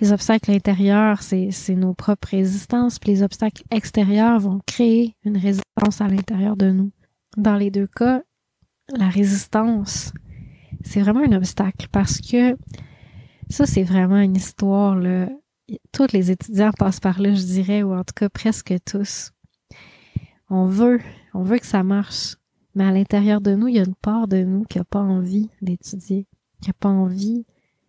[0.00, 6.00] Les obstacles intérieurs, c'est, nos propres résistances, puis les obstacles extérieurs vont créer une résistance
[6.00, 6.92] à l'intérieur de nous.
[7.36, 8.22] Dans les deux cas,
[8.96, 10.12] la résistance,
[10.82, 12.56] c'est vraiment un obstacle parce que
[13.50, 15.28] ça, c'est vraiment une histoire, là.
[15.92, 19.32] Tous les étudiants passent par là, je dirais, ou en tout cas presque tous.
[20.48, 21.00] On veut,
[21.34, 22.36] on veut que ça marche.
[22.74, 25.00] Mais à l'intérieur de nous, il y a une part de nous qui n'a pas
[25.00, 26.27] envie d'étudier,
[26.60, 27.44] qui n'a pas envie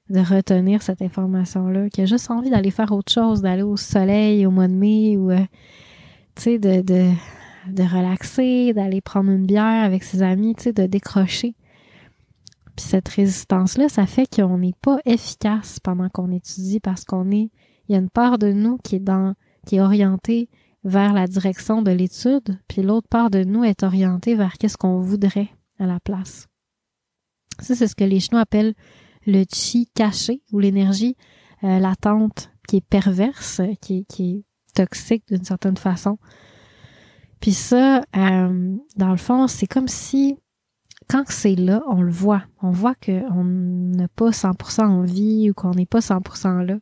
[0.10, 4.46] de retenir cette information-là, qui a juste envie d'aller faire autre chose, d'aller au soleil
[4.46, 5.40] au mois de mai ou, euh,
[6.36, 7.12] tu sais, de, de,
[7.72, 11.56] de relaxer, d'aller prendre une bière avec ses amis, tu sais, de décrocher.
[12.76, 17.52] Puis cette résistance-là, ça fait qu'on n'est pas efficace pendant qu'on étudie parce qu'on est,
[17.88, 20.50] il y a une part de nous qui est dans, qui est orientée
[20.84, 25.00] vers la direction de l'étude, puis l'autre part de nous est orientée vers qu'est-ce qu'on
[25.00, 26.49] voudrait à la place.
[27.62, 28.74] Ça, c'est ce que les Chinois appellent
[29.26, 31.16] le chi caché ou l'énergie
[31.64, 36.18] euh, latente qui est perverse, qui, qui est toxique d'une certaine façon.
[37.40, 40.38] Puis ça, euh, dans le fond, c'est comme si
[41.10, 42.44] quand c'est là, on le voit.
[42.62, 46.78] On voit qu'on n'a pas 100% envie ou qu'on n'est pas 100% là.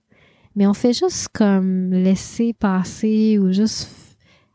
[0.55, 3.89] Mais on fait juste comme laisser passer ou juste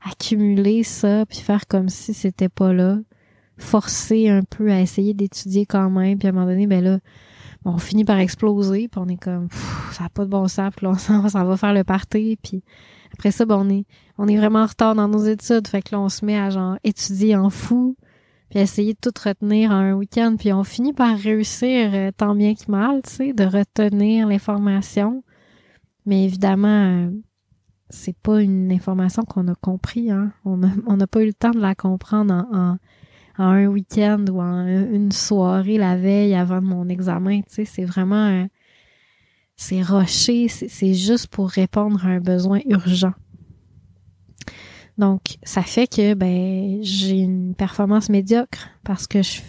[0.05, 2.99] accumuler ça puis faire comme si c'était pas là.
[3.63, 6.19] Forcer un peu à essayer d'étudier quand même.
[6.19, 6.99] Puis à un moment donné, ben là,
[7.65, 9.49] on finit par exploser puis on est comme
[9.93, 12.65] ça n'a pas de bon sens puis là on va faire le party puis
[13.13, 13.87] après ça ben on est
[14.19, 16.77] on vraiment en retard dans nos études fait que là on se met à genre
[16.83, 17.95] étudier en fou
[18.53, 22.35] puis essayer de tout retenir en un week-end, puis on finit par réussir euh, tant
[22.35, 25.25] bien que mal, tu sais, de retenir l'information.
[26.05, 26.69] Mais évidemment,
[27.07, 27.11] euh,
[27.89, 30.35] c'est pas une information qu'on a compris, hein.
[30.45, 32.79] On n'a pas eu le temps de la comprendre en, en,
[33.45, 38.29] un week-end ou une soirée la veille avant mon examen, tu sais, c'est vraiment...
[38.29, 38.47] Euh,
[39.57, 43.13] c'est rocher, c'est juste pour répondre à un besoin urgent.
[44.99, 49.41] Donc, ça fait que ben j'ai une performance médiocre parce que je,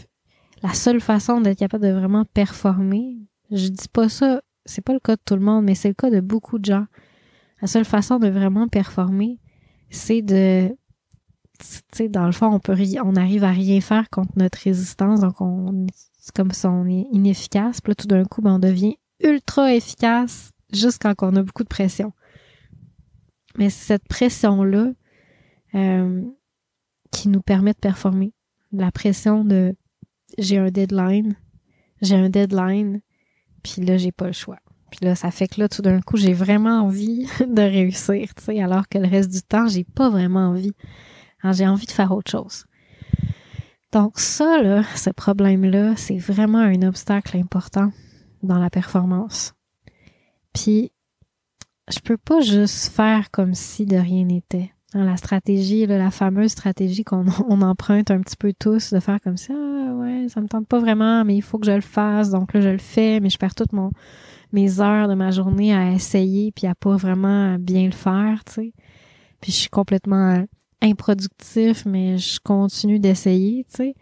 [0.61, 3.17] la seule façon d'être capable de vraiment performer,
[3.51, 5.93] je dis pas ça, c'est pas le cas de tout le monde, mais c'est le
[5.93, 6.85] cas de beaucoup de gens.
[7.61, 9.39] La seule façon de vraiment performer,
[9.89, 10.75] c'est de
[12.09, 15.87] dans le fond, on peut on arrive à rien faire contre notre résistance, donc on
[16.19, 17.81] c'est comme si on est inefficace.
[17.81, 21.63] Puis là, tout d'un coup, ben, on devient ultra efficace juste quand on a beaucoup
[21.63, 22.13] de pression.
[23.57, 24.93] Mais cette pression-là,
[25.75, 26.23] euh,
[27.13, 28.33] qui nous permet de performer.
[28.71, 29.75] La pression de
[30.37, 31.35] j'ai un deadline,
[32.01, 33.01] j'ai un deadline,
[33.61, 34.57] puis là, j'ai pas le choix.
[34.91, 38.89] Puis là, ça fait que là, tout d'un coup, j'ai vraiment envie de réussir, alors
[38.89, 40.73] que le reste du temps, j'ai pas vraiment envie.
[41.51, 42.65] J'ai envie de faire autre chose.
[43.91, 47.91] Donc ça, là, ce problème-là, c'est vraiment un obstacle important
[48.41, 49.53] dans la performance.
[50.53, 50.91] Puis,
[51.89, 57.03] je peux pas juste faire comme si de rien n'était la stratégie, la fameuse stratégie
[57.03, 60.47] qu'on on emprunte un petit peu tous, de faire comme ça, ah, ouais, ça me
[60.47, 63.19] tente pas vraiment, mais il faut que je le fasse, donc là je le fais,
[63.19, 63.71] mais je perds toutes
[64.51, 68.53] mes heures de ma journée à essayer puis à pas vraiment bien le faire, tu
[68.53, 68.73] sais.
[69.41, 70.45] Puis je suis complètement
[70.83, 73.95] improductif, mais je continue d'essayer, tu sais.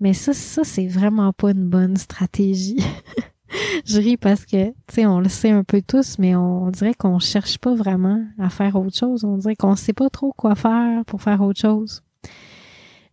[0.00, 2.78] Mais ça, ça, c'est vraiment pas une bonne stratégie.
[3.84, 6.94] je ris parce que, tu sais, on le sait un peu tous, mais on, dirait
[6.94, 9.24] qu'on cherche pas vraiment à faire autre chose.
[9.24, 12.02] On dirait qu'on sait pas trop quoi faire pour faire autre chose.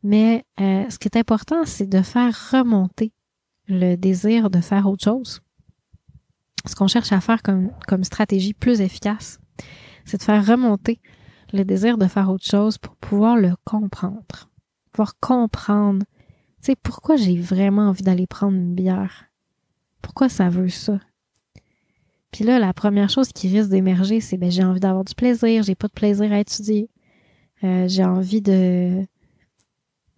[0.04, 3.12] Mais euh, ce qui est important, c'est de faire remonter
[3.68, 5.42] le désir de faire autre chose.
[6.68, 9.40] ce qu'on cherche à faire comme, comme stratégie plus efficace,
[10.04, 11.00] c'est de faire remonter
[11.54, 14.50] le désir de faire autre chose pour pouvoir le comprendre.
[14.92, 16.06] Pouvoir comprendre,
[16.62, 19.26] tu sais, pourquoi j'ai vraiment envie d'aller prendre une bière?
[20.02, 21.00] Pourquoi ça veut ça?
[22.32, 25.64] Puis là, la première chose qui risque d'émerger, c'est ben j'ai envie d'avoir du plaisir,
[25.64, 26.90] j'ai pas de plaisir à étudier.
[27.64, 29.06] Euh, j'ai envie de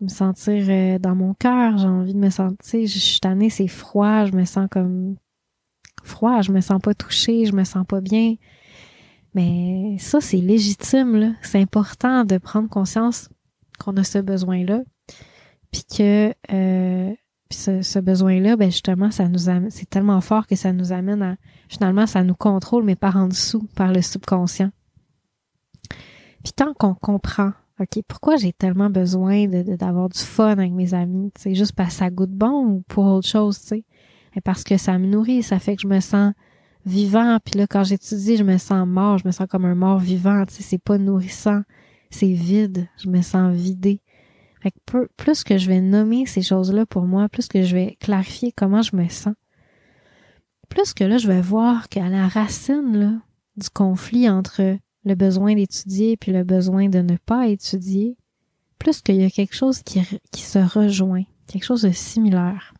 [0.01, 3.67] me sentir euh, dans mon cœur, j'ai envie de me sentir, je suis tannée, c'est
[3.67, 5.15] froid, je me sens comme
[6.03, 8.35] froid, je me sens pas touchée, je me sens pas bien.
[9.37, 11.35] Mais ça, c'est légitime.
[11.43, 13.29] C'est important de prendre conscience
[13.77, 14.81] qu'on a ce besoin-là.
[15.71, 17.13] Puis que euh,
[17.51, 21.35] ce, besoin-là, ben justement, ça nous c'est tellement fort que ça nous amène à
[21.69, 24.71] finalement, ça nous contrôle, mais par en dessous, par le subconscient.
[26.43, 30.95] Puis tant qu'on comprend, OK, pourquoi j'ai tellement besoin de, d'avoir du fun avec mes
[30.95, 33.83] amis, c'est juste parce que ça goûte bon ou pour autre chose, tu sais?
[34.43, 36.33] Parce que ça me nourrit, ça fait que je me sens
[36.87, 37.37] vivant.
[37.43, 40.45] Puis là, quand j'étudie, je me sens mort, je me sens comme un mort vivant.
[40.45, 41.61] Tu sais, c'est pas nourrissant,
[42.09, 42.87] c'est vide.
[42.97, 44.01] Je me sens vidé.
[44.61, 47.97] Fait que plus que je vais nommer ces choses-là pour moi, plus que je vais
[47.99, 49.35] clarifier comment je me sens,
[50.69, 53.13] plus que là, je vais voir qu'à la racine là,
[53.55, 58.17] du conflit entre le besoin d'étudier puis le besoin de ne pas étudier,
[58.79, 62.73] plus qu'il y a quelque chose qui, qui se rejoint, quelque chose de similaire.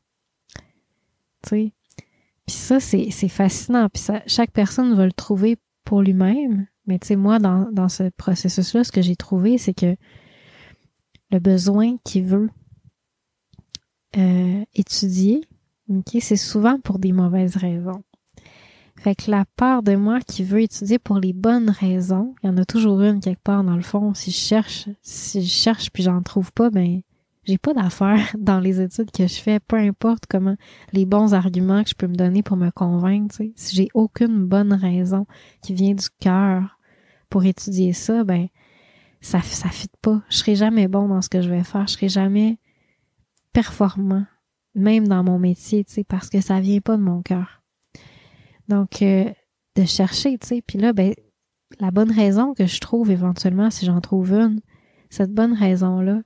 [1.43, 1.73] Tu sais,
[2.47, 3.89] puis ça, c'est, c'est fascinant.
[3.93, 6.65] Puis ça, chaque personne va le trouver pour lui-même.
[6.85, 9.95] Mais tu sais, moi, dans, dans ce processus-là, ce que j'ai trouvé, c'est que
[11.29, 12.49] le besoin qui veut
[14.15, 15.41] euh, étudier,
[15.89, 18.03] ok, c'est souvent pour des mauvaises raisons.
[18.97, 22.49] Fait que la part de moi qui veut étudier pour les bonnes raisons, il y
[22.49, 24.13] en a toujours une quelque part dans le fond.
[24.13, 27.01] Si je cherche, si je cherche puis j'en trouve pas, ben
[27.47, 30.55] j'ai pas d'affaires dans les études que je fais, peu importe comment
[30.91, 33.35] les bons arguments que je peux me donner pour me convaincre.
[33.55, 35.25] Si j'ai aucune bonne raison
[35.61, 36.77] qui vient du cœur
[37.29, 38.47] pour étudier ça, ben
[39.21, 40.21] ça ça fit pas.
[40.29, 42.59] Je serai jamais bon dans ce que je vais faire, je serai jamais
[43.53, 44.25] performant
[44.75, 47.63] même dans mon métier, tu sais, parce que ça vient pas de mon cœur.
[48.67, 49.31] Donc euh,
[49.75, 51.13] de chercher, tu sais, puis là ben
[51.79, 54.61] la bonne raison que je trouve éventuellement si j'en trouve une,
[55.09, 56.21] cette bonne raison là,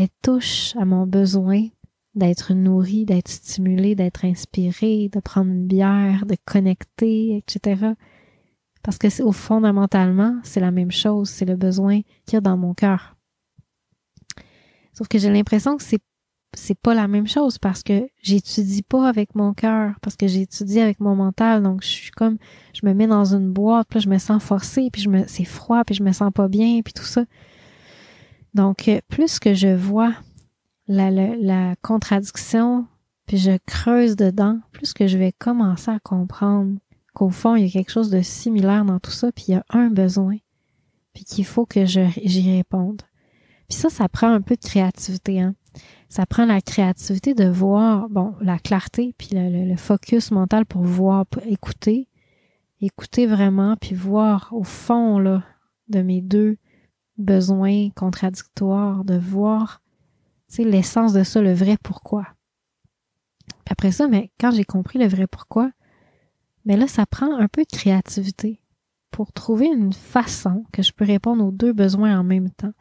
[0.00, 1.66] elle touche à mon besoin
[2.14, 7.92] d'être nourri, d'être stimulé, d'être inspiré, de prendre une bière, de connecter, etc.
[8.82, 12.56] Parce que au fondamentalement, c'est la même chose, c'est le besoin qu'il y a dans
[12.56, 13.16] mon cœur.
[14.94, 16.00] Sauf que j'ai l'impression que c'est
[16.54, 20.80] c'est pas la même chose parce que j'étudie pas avec mon cœur, parce que j'étudie
[20.80, 22.38] avec mon mental, donc je suis comme
[22.74, 25.44] je me mets dans une boîte, puis je me sens forcée, puis je me c'est
[25.44, 27.24] froid, puis je me sens pas bien, puis tout ça.
[28.54, 30.12] Donc, euh, plus que je vois
[30.88, 32.86] la, la, contradiction,
[33.26, 36.78] puis je creuse dedans, plus que je vais commencer à comprendre
[37.14, 39.54] qu'au fond, il y a quelque chose de similaire dans tout ça, puis il y
[39.54, 40.36] a un besoin,
[41.12, 43.02] puis qu'il faut que j'y réponde.
[43.68, 45.54] Puis ça, ça prend un peu de créativité, hein.
[46.08, 50.82] Ça prend la créativité de voir, bon, la clarté, puis le, le focus mental pour
[50.82, 52.08] voir, pour écouter,
[52.80, 55.44] écouter vraiment, puis voir au fond, là,
[55.88, 56.56] de mes deux
[57.20, 59.82] besoin contradictoire, de voir
[60.58, 62.26] l'essence de ça, le vrai pourquoi.
[63.46, 65.70] Puis après ça, mais quand j'ai compris le vrai pourquoi,
[66.64, 68.60] mais là, ça prend un peu de créativité
[69.10, 72.72] pour trouver une façon que je peux répondre aux deux besoins en même temps.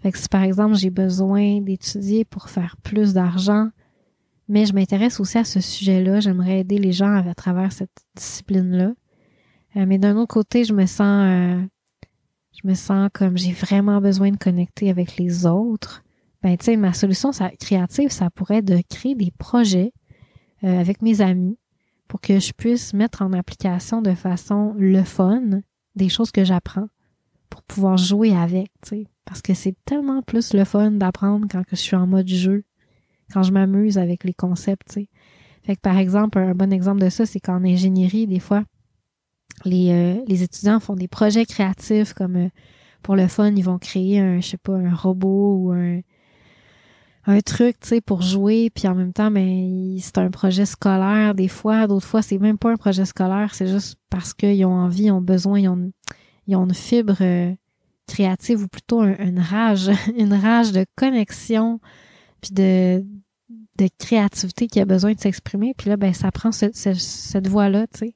[0.00, 3.70] Fait que si par exemple j'ai besoin d'étudier pour faire plus d'argent,
[4.48, 8.92] mais je m'intéresse aussi à ce sujet-là, j'aimerais aider les gens à, travers cette discipline-là.
[9.76, 11.60] Euh, mais d'un autre côté, je me sens euh,
[12.62, 16.02] je me sens comme j'ai vraiment besoin de connecter avec les autres,
[16.42, 19.92] ben tu sais, ma solution créative, ça pourrait être de créer des projets
[20.64, 21.58] euh, avec mes amis
[22.08, 25.60] pour que je puisse mettre en application de façon le fun
[25.96, 26.88] des choses que j'apprends
[27.50, 29.06] pour pouvoir jouer avec, tu sais.
[29.24, 32.64] Parce que c'est tellement plus le fun d'apprendre quand je suis en mode jeu,
[33.32, 35.08] quand je m'amuse avec les concepts, tu sais.
[35.64, 38.62] Fait que par exemple, un bon exemple de ça, c'est qu'en ingénierie, des fois,
[39.64, 42.48] les, euh, les étudiants font des projets créatifs comme euh,
[43.02, 46.00] pour le fun, ils vont créer un, je sais pas, un robot ou un,
[47.26, 51.34] un truc, tu sais, pour jouer, puis en même temps, mais c'est un projet scolaire
[51.34, 54.72] des fois, d'autres fois, c'est même pas un projet scolaire, c'est juste parce qu'ils ont
[54.72, 55.90] envie, ils ont besoin, ils ont,
[56.46, 57.52] ils ont une fibre euh,
[58.06, 61.80] créative ou plutôt une rage, une rage de connexion,
[62.40, 63.04] puis de,
[63.78, 67.98] de créativité qui a besoin de s'exprimer, puis là, ben, ça prend cette voie-là, tu
[67.98, 68.14] sais.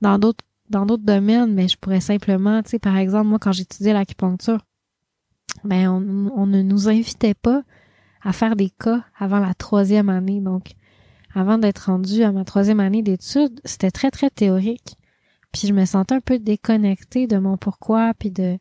[0.00, 3.52] Dans d'autres dans d'autres domaines, mais je pourrais simplement, tu sais, par exemple, moi, quand
[3.52, 4.58] j'étudiais l'acupuncture,
[5.64, 7.62] ben, on, ne nous invitait pas
[8.22, 10.40] à faire des cas avant la troisième année.
[10.40, 10.72] Donc,
[11.34, 14.96] avant d'être rendue à ma troisième année d'études, c'était très, très théorique.
[15.52, 18.58] Puis je me sentais un peu déconnectée de mon pourquoi, puis de,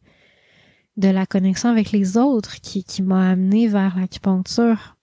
[0.98, 4.98] de la connexion avec les autres qui, qui m'a amené vers l'acupuncture.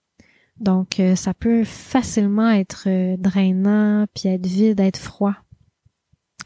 [0.61, 5.35] Donc, euh, ça peut facilement être euh, drainant, puis être vide, être froid.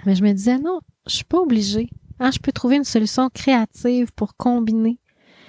[0.07, 1.90] Mais je me disais, non, je suis pas obligée.
[2.18, 4.98] Hein, je peux trouver une solution créative pour combiner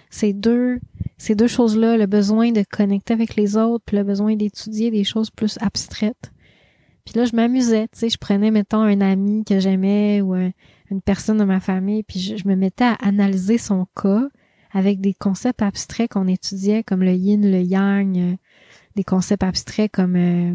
[0.09, 0.79] ces deux,
[1.17, 5.03] ces deux choses-là, le besoin de connecter avec les autres, puis le besoin d'étudier des
[5.03, 6.31] choses plus abstraites.
[7.05, 11.01] Puis là, je m'amusais, tu sais, je prenais, mettons, un ami que j'aimais ou une
[11.01, 14.27] personne de ma famille, puis je, me mettais à analyser son cas
[14.71, 18.35] avec des concepts abstraits qu'on étudiait, comme le yin, le yang, euh,
[18.95, 20.53] des concepts abstraits comme euh,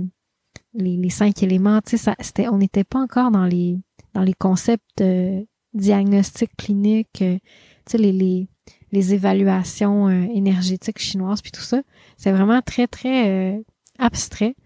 [0.78, 1.80] les, cinq éléments.
[1.80, 3.78] Tu sais, c'était, on n'était pas encore dans les
[4.14, 5.42] dans les concepts euh,
[5.74, 7.40] diagnostiques cliniques, tu
[7.86, 8.48] sais, les, les,
[8.90, 11.82] les évaluations énergétiques chinoises, puis tout ça.
[12.16, 13.62] C'est vraiment très, très
[13.98, 14.56] abstrait.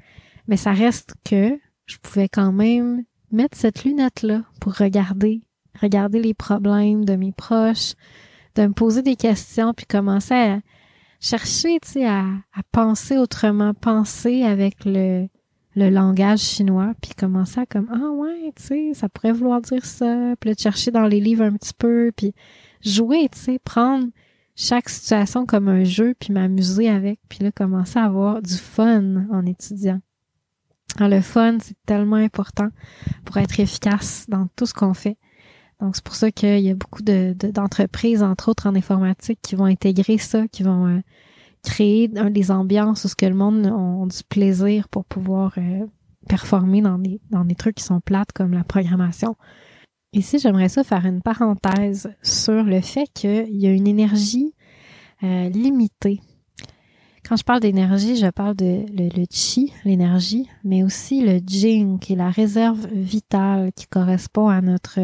[0.46, 5.42] Mais ça reste que je pouvais quand même mettre cette lunette-là pour regarder,
[5.80, 7.94] regarder les problèmes de mes proches,
[8.54, 10.60] de me poser des questions, puis commencer à
[11.20, 12.26] chercher, tu sais, à,
[12.72, 15.28] penser autrement, penser avec le,
[15.74, 19.84] le langage chinois, puis commencer à comme, ah ouais, tu sais, ça pourrait vouloir dire
[19.84, 22.34] ça, puis là, chercher dans les livres un petit peu, puis
[22.84, 24.06] jouer, tu sais, prendre
[24.54, 29.26] chaque situation comme un jeu, puis m'amuser avec, puis là, commencer à avoir du fun
[29.30, 30.00] en étudiant.
[30.96, 32.68] Alors, le fun, c'est tellement important
[33.24, 35.16] pour être efficace dans tout ce qu'on fait.
[35.80, 39.56] Donc, c'est pour ça qu'il y a beaucoup de, d'entreprises, entre autres en informatique, qui
[39.56, 41.00] vont intégrer ça, qui vont euh,
[41.62, 45.86] créer des ambiances où ce que le monde a, du plaisir pour pouvoir euh,
[46.28, 49.36] performer dans des, dans des trucs qui sont plates comme la programmation.
[50.12, 54.54] Ici, j'aimerais ça faire une parenthèse sur le fait qu'il y a une énergie
[55.22, 56.20] euh, limitée
[57.28, 62.14] quand je parle d'énergie, je parle de le, chi, l'énergie, mais aussi le jing, qui
[62.14, 64.98] est la réserve vitale qui correspond à notre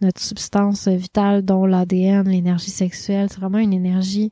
[0.00, 3.28] notre substance vitale, dont l'ADN, l'énergie sexuelle.
[3.30, 4.30] C'est vraiment une énergie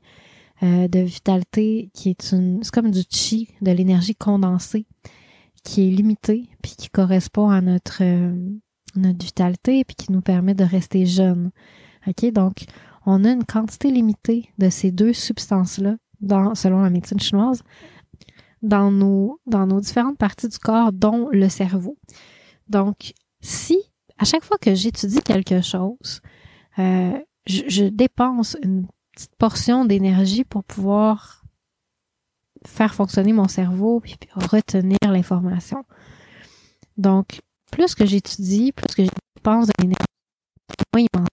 [0.62, 4.86] euh, de vitalité qui est une, c'est comme du chi, de l'énergie condensée,
[5.64, 8.34] qui est limitée, puis qui correspond à notre euh,
[8.94, 11.50] notre vitalité, puis qui nous permet de rester jeune.
[12.06, 12.64] Ok, donc
[13.04, 17.62] on a une quantité limitée de ces deux substances-là dans, selon la médecine chinoise,
[18.62, 21.98] dans nos, dans nos différentes parties du corps, dont le cerveau.
[22.68, 23.78] Donc, si
[24.18, 26.20] à chaque fois que j'étudie quelque chose,
[26.78, 28.86] euh, je, je, dépense une
[29.38, 31.44] portion d'énergie pour pouvoir
[32.66, 35.84] faire fonctionner mon cerveau et retenir l'information.
[36.96, 37.40] Donc,
[37.70, 40.04] plus que j'étudie, plus que je dépense de l'énergie,
[40.92, 41.26] moins il m'en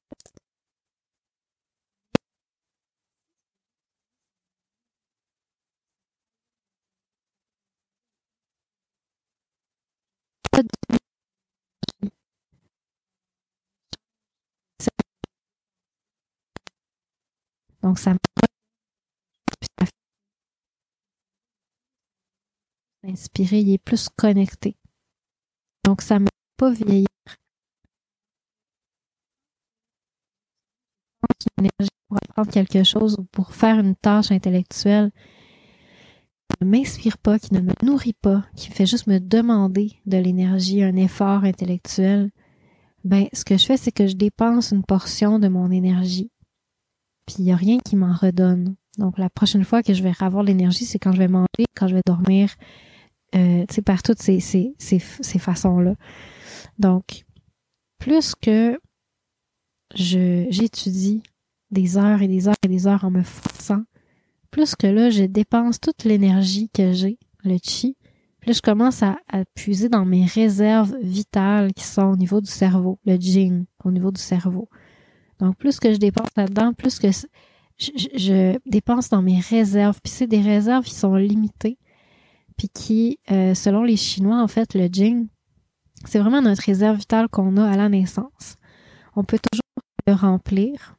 [17.84, 18.16] Donc, ça
[23.06, 24.78] inspiré, il est plus connecté.
[25.84, 26.28] Donc, ça ne
[26.58, 27.08] pas vieillir.
[31.58, 35.12] Une énergie pour apprendre quelque chose ou pour faire une tâche intellectuelle
[36.62, 40.18] ne m'inspire pas, qui ne me nourrit pas, qui me fait juste me demander de
[40.18, 42.32] l'énergie, un effort intellectuel,
[43.04, 46.32] ben, ce que je fais, c'est que je dépense une portion de mon énergie.
[47.26, 48.76] Puis il n'y a rien qui m'en redonne.
[48.98, 51.88] Donc la prochaine fois que je vais avoir l'énergie, c'est quand je vais manger, quand
[51.88, 52.54] je vais dormir,
[53.36, 55.00] euh, tu sais, par toutes ces, ces, ces,
[55.40, 55.96] façons-là.
[56.78, 57.26] Donc,
[57.98, 58.80] plus que
[59.96, 61.24] j'étudie
[61.72, 63.84] des heures et des heures et des heures en me forçant,
[64.52, 67.98] plus que là, je dépense toute l'énergie que j'ai, le chi,
[68.40, 72.52] plus je commence à, à, puiser dans mes réserves vitales qui sont au niveau du
[72.52, 74.70] cerveau, le jing, au niveau du cerveau.
[75.44, 77.10] Donc, plus que je dépense là-dedans, plus que
[77.78, 80.00] je, dépense dans mes réserves.
[80.02, 81.78] Puis c'est des réserves qui sont limitées,
[82.56, 85.28] puis qui, euh, selon les Chinois, en fait, le jing,
[86.06, 88.56] c'est vraiment notre réserve vitale qu'on a à la naissance.
[89.18, 90.96] On peut toujours le remplir,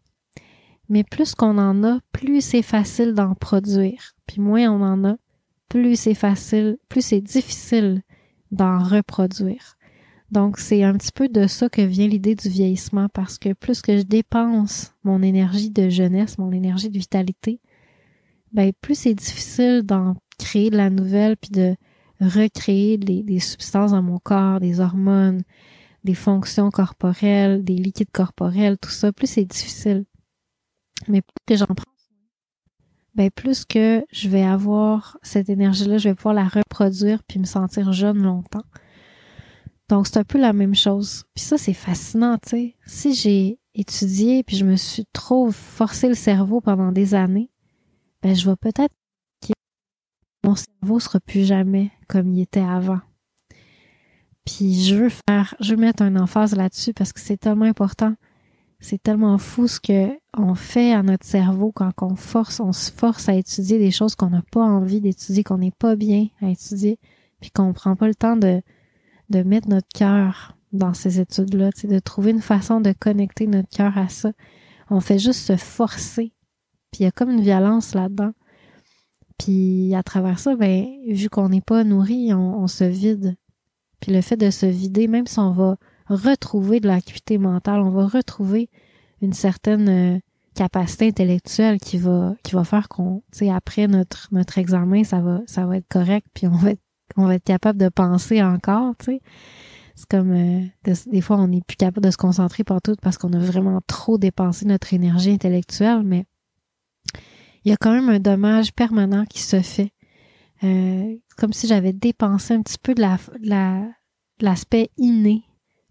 [0.90, 4.12] mais plus qu'on en a, plus c'est facile d'en produire.
[4.26, 5.16] Puis moins on en a,
[5.70, 8.02] plus c'est facile, plus c'est difficile
[8.50, 9.78] d'en reproduire.
[10.30, 13.82] Donc c'est un petit peu de ça que vient l'idée du vieillissement parce que plus
[13.82, 17.60] que je dépense mon énergie de jeunesse, mon énergie de vitalité,
[18.52, 21.76] ben plus c'est difficile d'en créer de la nouvelle puis de
[22.20, 25.42] recréer des, substances dans mon corps, des hormones,
[26.04, 30.04] des fonctions corporelles, des liquides corporels, tout ça, plus c'est difficile.
[31.08, 31.94] Mais plus que j'en prends
[33.14, 37.44] ben plus que je vais avoir cette énergie-là, je vais pouvoir la reproduire puis me
[37.44, 38.64] sentir jeune longtemps.
[39.94, 41.22] Donc c'est un peu la même chose.
[41.36, 42.76] Puis ça c'est fascinant, tu sais.
[42.84, 47.48] Si j'ai étudié puis je me suis trop forcé le cerveau pendant des années,
[48.20, 48.92] ben je vais peut-être
[50.42, 52.98] mon cerveau sera plus jamais comme il était avant.
[54.44, 58.16] Puis je veux faire, je veux mettre un emphase là-dessus parce que c'est tellement important.
[58.80, 62.90] C'est tellement fou ce que on fait à notre cerveau quand on force, on se
[62.90, 66.48] force à étudier des choses qu'on n'a pas envie d'étudier, qu'on n'est pas bien à
[66.48, 66.98] étudier,
[67.40, 68.60] puis qu'on prend pas le temps de,
[69.34, 73.96] de mettre notre cœur dans ces études-là, de trouver une façon de connecter notre cœur
[73.98, 74.32] à ça.
[74.90, 76.32] On fait juste se forcer.
[76.90, 78.32] Puis il y a comme une violence là-dedans.
[79.38, 83.36] Puis à travers ça, ben, vu qu'on n'est pas nourri, on se vide.
[84.00, 85.76] Puis le fait de se vider, même si on va
[86.08, 88.68] retrouver de l'acuité mentale, on va retrouver
[89.22, 90.18] une certaine euh,
[90.54, 95.66] capacité intellectuelle qui va faire qu'on, tu sais, après notre notre examen, ça va ça
[95.66, 96.83] va être correct, puis on va être
[97.16, 99.20] on va être capable de penser encore, tu sais.
[99.96, 103.16] C'est comme euh, des fois on n'est plus capable de se concentrer pour tout parce
[103.16, 106.26] qu'on a vraiment trop dépensé notre énergie intellectuelle, mais
[107.64, 109.92] il y a quand même un dommage permanent qui se fait
[110.64, 113.82] euh, comme si j'avais dépensé un petit peu de la, la
[114.40, 115.44] l'aspect inné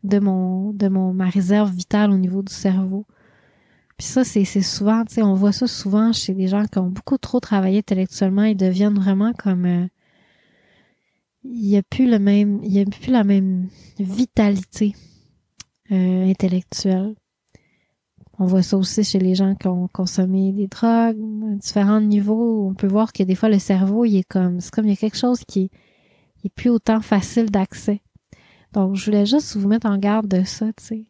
[0.03, 3.05] de mon de mon ma réserve vitale au niveau du cerveau.
[3.97, 6.89] Puis ça c'est souvent, tu sais, on voit ça souvent chez des gens qui ont
[6.89, 9.87] beaucoup trop travaillé intellectuellement et deviennent vraiment comme euh,
[11.43, 13.69] il y a plus le même il y a plus la même
[13.99, 14.95] vitalité
[15.91, 17.15] euh, intellectuelle.
[18.39, 21.19] On voit ça aussi chez les gens qui ont consommé des drogues,
[21.51, 22.67] à différents niveaux.
[22.67, 24.93] On peut voir que des fois le cerveau, il est comme, c'est comme il y
[24.93, 25.69] a quelque chose qui
[26.43, 28.01] est, plus autant facile d'accès.
[28.73, 31.05] Donc, je voulais juste vous mettre en garde de ça, tu sais.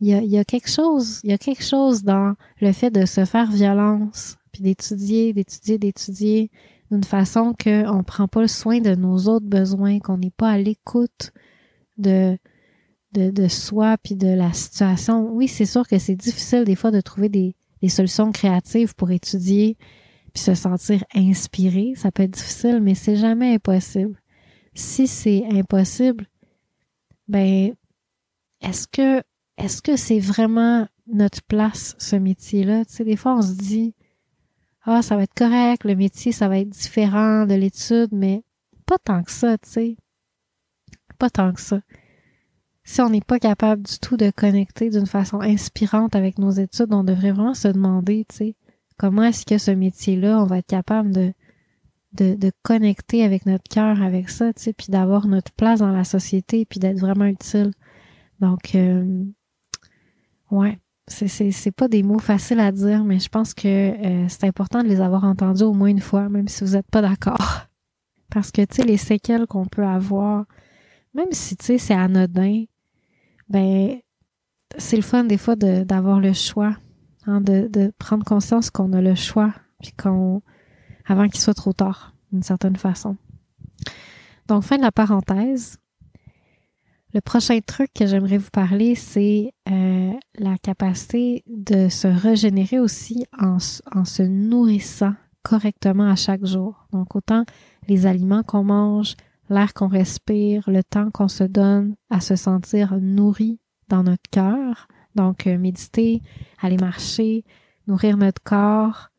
[0.00, 2.72] Il y a, il y a quelque chose, il y a quelque chose dans le
[2.72, 6.50] fait de se faire violence, puis d'étudier, d'étudier, d'étudier
[6.90, 10.50] d'une façon qu'on ne prend pas le soin de nos autres besoins, qu'on n'est pas
[10.50, 11.32] à l'écoute
[11.96, 12.38] de,
[13.48, 15.30] soi puis de la situation.
[15.32, 19.10] Oui, c'est sûr que c'est difficile des fois de trouver des, des solutions créatives pour
[19.10, 19.76] étudier
[20.32, 21.92] puis se sentir inspiré.
[21.96, 24.20] Ça peut être difficile, mais c'est jamais impossible.
[24.74, 26.26] Si c'est impossible,
[27.28, 27.74] ben
[28.60, 29.22] est-ce que
[29.56, 32.84] est-ce que c'est vraiment notre place ce métier-là?
[32.84, 33.94] Tu sais, des fois on se dit
[34.84, 38.42] ah ça va être correct, le métier ça va être différent de l'étude, mais
[38.86, 39.96] pas tant que ça, tu sais,
[41.18, 41.80] pas tant que ça.
[42.84, 46.92] Si on n'est pas capable du tout de connecter d'une façon inspirante avec nos études,
[46.92, 48.56] on devrait vraiment se demander, tu sais,
[48.98, 51.32] comment est-ce que ce métier-là, on va être capable de,
[52.12, 55.92] de, de connecter avec notre cœur avec ça, tu sais, puis d'avoir notre place dans
[55.92, 57.72] la société, puis d'être vraiment utile.
[58.40, 59.24] Donc, euh,
[60.50, 64.82] ouais, c'est, pas des mots faciles à dire, mais je pense que euh, c'est important
[64.82, 67.66] de les avoir entendus au moins une fois, même si vous n'êtes pas d'accord.
[68.30, 70.46] Parce que, tu sais, les séquelles qu'on peut avoir,
[71.14, 72.64] même si, tu sais, c'est anodin,
[73.48, 73.98] ben
[74.78, 76.76] c'est le fun des fois d'avoir le choix,
[77.26, 80.42] hein, de, de prendre conscience qu'on a le choix, puis qu'on
[81.06, 83.16] avant qu'il soit trop tard, d'une certaine façon.
[84.48, 85.78] Donc, fin de la parenthèse.
[87.14, 93.24] Le prochain truc que j'aimerais vous parler, c'est euh, la capacité de se régénérer aussi
[93.38, 96.88] en, se nourrissant correctement à chaque jour.
[96.92, 97.44] Donc, autant
[97.86, 99.14] les aliments qu'on mange,
[99.48, 104.88] l'air qu'on respire, le temps qu'on se donne à se sentir nourri dans notre cœur.
[105.14, 106.20] Donc, euh, méditer,
[106.60, 107.44] aller marcher,
[107.86, 109.10] nourrir notre corps,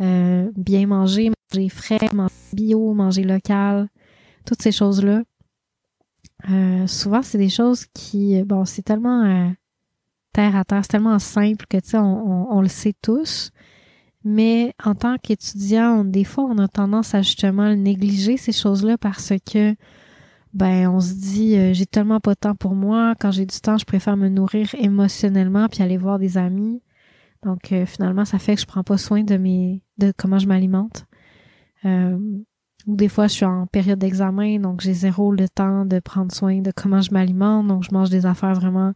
[0.00, 3.88] euh, bien manger, manger frais, manger bio, manger local,
[4.46, 5.22] toutes ces choses-là.
[6.50, 9.52] Euh, souvent, c'est des choses qui, bon, c'est tellement
[10.32, 13.50] terre à terre, c'est tellement simple que, tu sais, on, on, le sait tous.
[14.24, 19.32] Mais en tant qu'étudiant, des fois, on a tendance à justement négliger ces choses-là parce
[19.50, 19.74] que
[20.54, 23.14] ben on se dit euh, j'ai tellement pas de temps pour moi.
[23.18, 26.82] Quand j'ai du temps, je préfère me nourrir émotionnellement puis aller voir des amis.
[27.42, 30.46] Donc euh, finalement, ça fait que je prends pas soin de mes de comment je
[30.46, 31.06] m'alimente.
[32.86, 36.32] Ou des fois, je suis en période d'examen, donc j'ai zéro le temps de prendre
[36.32, 37.66] soin de comment je m'alimente.
[37.66, 38.92] Donc je mange des affaires vraiment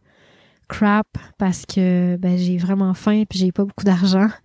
[0.67, 1.07] crap
[1.37, 4.27] parce que ben j'ai vraiment faim puis j'ai pas beaucoup d'argent.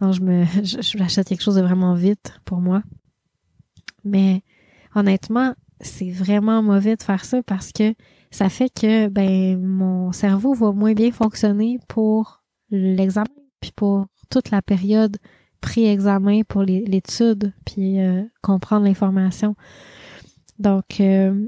[0.00, 2.82] Donc, je me, j'achète quelque chose de vraiment vite pour moi.
[4.04, 4.42] Mais
[4.94, 7.94] honnêtement, c'est vraiment mauvais de faire ça parce que
[8.30, 13.26] ça fait que ben mon cerveau va moins bien fonctionner pour l'examen
[13.60, 15.16] puis pour toute la période
[15.64, 19.56] pré-examen pour l'étude puis euh, comprendre l'information.
[20.58, 21.46] Donc euh,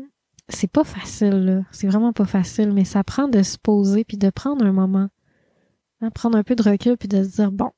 [0.48, 4.30] c'est pas facile c'est vraiment pas facile mais ça prend de se poser puis de
[4.30, 5.08] prendre un moment,
[6.00, 7.70] hein, prendre un peu de recul puis de se dire bon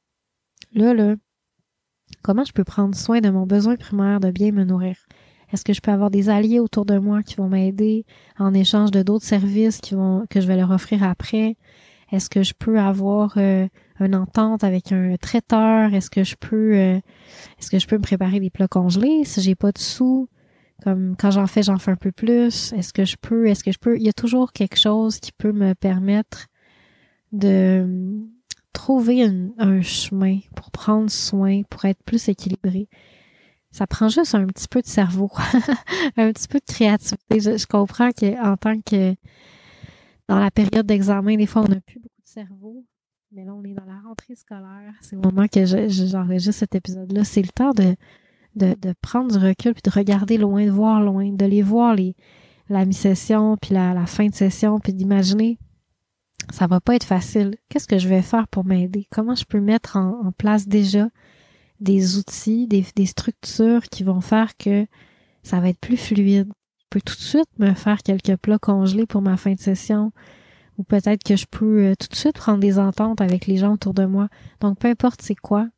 [0.74, 1.14] Là, là,
[2.22, 4.97] Comment je peux prendre soin de mon besoin primaire de bien me nourrir?
[5.53, 8.05] Est-ce que je peux avoir des alliés autour de moi qui vont m'aider
[8.39, 11.57] en échange de d'autres services qui vont que je vais leur offrir après?
[12.12, 13.66] Est-ce que je peux avoir euh,
[14.01, 15.94] une entente avec un traiteur?
[15.94, 17.01] Est-ce que je peux euh,
[17.59, 19.24] est-ce que je peux me préparer des plats congelés?
[19.24, 20.28] Si j'ai pas de sous?
[20.84, 22.72] Comme quand j'en fais, j'en fais un peu plus.
[22.72, 23.96] Est-ce que je peux, est-ce que je peux?
[23.96, 26.46] Il y a toujours quelque chose qui peut me permettre
[27.32, 28.20] de
[28.72, 29.28] trouver
[29.59, 32.88] un chemin pour prendre soin, pour être plus équilibré
[33.70, 35.30] ça prend juste un petit peu de cerveau,
[36.16, 37.40] un petit peu de créativité.
[37.40, 39.14] Je, comprends qu'en tant que
[40.28, 42.84] dans la période d'examen, des fois, on n'a plus beaucoup de cerveau.
[43.33, 44.95] Mais là, on est dans la rentrée scolaire.
[45.01, 47.24] C'est le moment que j'enregistre cet épisode-là.
[47.24, 47.95] C'est le temps de,
[48.57, 51.95] de, de, prendre du recul puis de regarder loin, de voir loin, de les voir
[51.95, 52.16] les,
[52.68, 55.59] la mi-session puis la, la, fin de session puis d'imaginer
[56.53, 57.57] ça va pas être facile.
[57.68, 59.07] Qu'est-ce que je vais faire pour m'aider?
[59.11, 61.09] Comment je peux mettre en place déjà
[61.81, 64.87] des outils, des, des, structures qui vont faire que
[65.43, 66.49] ça va être plus fluide?
[66.79, 70.12] Je peux tout de suite me faire quelques plats congelés pour ma fin de session
[70.79, 73.74] ou peut-être que je peux euh, tout de suite prendre des ententes avec les gens
[73.74, 74.29] autour de moi.
[74.61, 75.68] Donc, peu importe c'est quoi,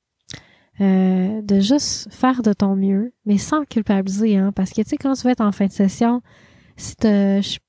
[0.81, 4.97] euh, de juste faire de ton mieux, mais sans culpabiliser, hein, parce que tu sais,
[4.97, 6.23] quand tu vas être en fin de session,
[6.77, 6.97] si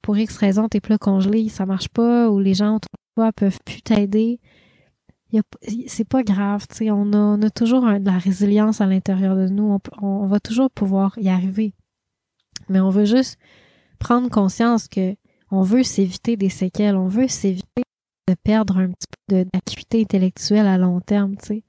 [0.02, 3.32] pour X raison tes plats congelés, ça marche pas, ou les gens autour de toi
[3.34, 4.40] peuvent plus t'aider,
[5.88, 9.36] c'est pas grave, tu sais, on a, on a toujours de la résilience à l'intérieur
[9.36, 11.74] de nous, on, on, va toujours pouvoir y arriver.
[12.70, 13.38] Mais on veut juste
[14.00, 15.16] prendre conscience que
[15.52, 17.84] on veut s'éviter des séquelles, on veut s'éviter
[18.28, 21.64] de perdre un petit peu d'acuité intellectuelle à long terme, tu sais.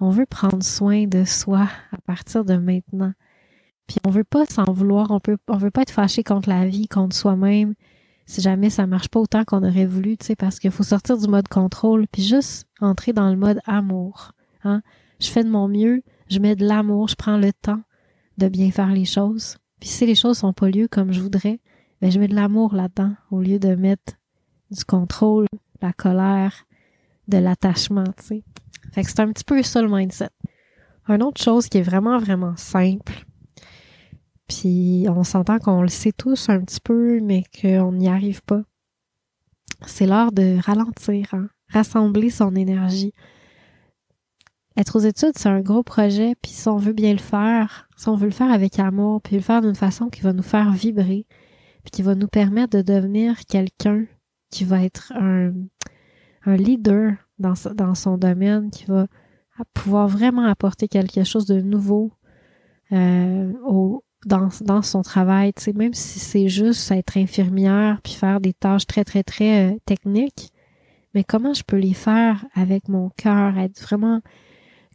[0.00, 3.12] On veut prendre soin de soi à partir de maintenant.
[3.86, 6.64] Puis on veut pas s'en vouloir, on peut, on veut pas être fâché contre la
[6.64, 7.74] vie, contre soi-même,
[8.24, 11.18] si jamais ça marche pas autant qu'on aurait voulu, tu sais, parce qu'il faut sortir
[11.18, 14.32] du mode contrôle, puis juste entrer dans le mode amour.
[14.64, 14.82] Hein?
[15.20, 17.82] Je fais de mon mieux, je mets de l'amour, je prends le temps
[18.38, 19.58] de bien faire les choses.
[19.80, 21.60] Puis si les choses sont pas lieu comme je voudrais,
[22.00, 24.14] ben je mets de l'amour là-dedans au lieu de mettre
[24.70, 25.46] du contrôle,
[25.82, 26.66] la colère,
[27.28, 28.44] de l'attachement, tu sais.
[28.92, 30.30] Fait que c'est un petit peu ça le mindset.
[31.08, 33.24] Une autre chose qui est vraiment, vraiment simple,
[34.50, 38.62] puis on s'entend qu'on le sait tous un petit peu, mais qu'on n'y arrive pas.
[39.86, 41.48] C'est l'heure de ralentir, hein?
[41.68, 43.12] rassembler son énergie.
[44.76, 48.08] Être aux études, c'est un gros projet, puis si on veut bien le faire, si
[48.08, 50.72] on veut le faire avec amour, puis le faire d'une façon qui va nous faire
[50.72, 51.26] vibrer,
[51.82, 54.06] puis qui va nous permettre de devenir quelqu'un
[54.50, 55.52] qui va être un,
[56.44, 59.06] un leader dans, dans son domaine, qui va
[59.74, 62.12] pouvoir vraiment apporter quelque chose de nouveau
[62.92, 68.14] euh, au, dans, dans son travail, tu sais, même si c'est juste être infirmière puis
[68.14, 70.50] faire des tâches très, très, très euh, techniques,
[71.14, 74.20] mais comment je peux les faire avec mon cœur, être vraiment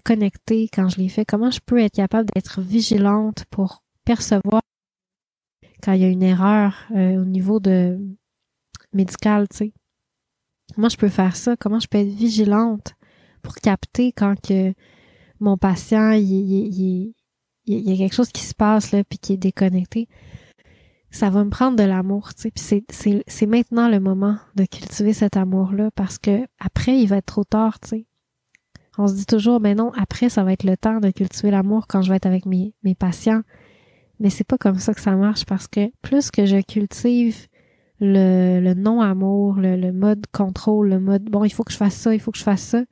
[0.04, 4.62] connectée quand je les fais, comment je peux être capable d'être vigilante pour percevoir
[5.84, 8.00] quand il y a une erreur euh, au niveau de
[8.94, 9.74] médical, tu sais.
[10.74, 11.56] Comment je peux faire ça?
[11.56, 12.96] Comment je peux être vigilante
[13.42, 14.74] pour capter quand que
[15.40, 17.14] mon patient il, il,
[17.68, 20.08] il y, a quelque chose qui se passe là puis qui est déconnecté,
[21.12, 22.82] ça va me prendre de l'amour, tu sais.
[22.82, 27.26] Puis c'est maintenant le moment de cultiver cet amour-là parce que après, il va être
[27.26, 28.06] trop tard, tu sais.
[28.98, 31.88] On se dit toujours, mais non, après, ça va être le temps de cultiver l'amour
[31.88, 33.42] quand je vais être avec mes, mes patients.
[34.20, 37.48] Mais c'est pas comme ça que ça marche parce que plus que je cultive
[38.00, 41.96] le, le non-amour, le, le mode contrôle, le mode bon, il faut que je fasse
[41.96, 42.84] ça, il faut que je fasse ça,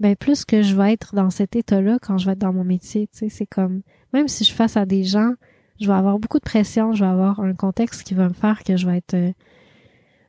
[0.00, 2.64] ben plus que je vais être dans cet état-là quand je vais être dans mon
[2.64, 5.34] métier, tu sais, c'est comme même si je face à des gens,
[5.80, 8.62] je vais avoir beaucoup de pression, je vais avoir un contexte qui va me faire
[8.62, 9.32] que je vais être euh,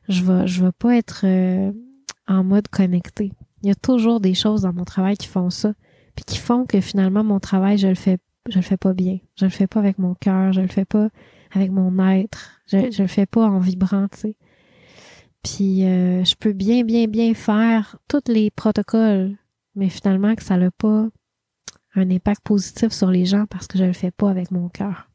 [0.08, 1.72] je vais je vais pas être euh,
[2.28, 3.32] en mode connecté.
[3.62, 5.72] Il y a toujours des choses dans mon travail qui font ça,
[6.14, 8.18] puis qui font que finalement mon travail, je le fais
[8.48, 9.18] je le fais pas bien.
[9.36, 11.08] Je le fais pas avec mon cœur, je le fais pas
[11.52, 12.60] avec mon être.
[12.66, 14.36] Je, je le fais pas en vibrant, tu sais.
[15.46, 19.36] Puis euh, je peux bien, bien, bien faire tous les protocoles,
[19.76, 21.06] mais finalement que ça n'a pas
[21.94, 25.08] un impact positif sur les gens parce que je le fais pas avec mon cœur.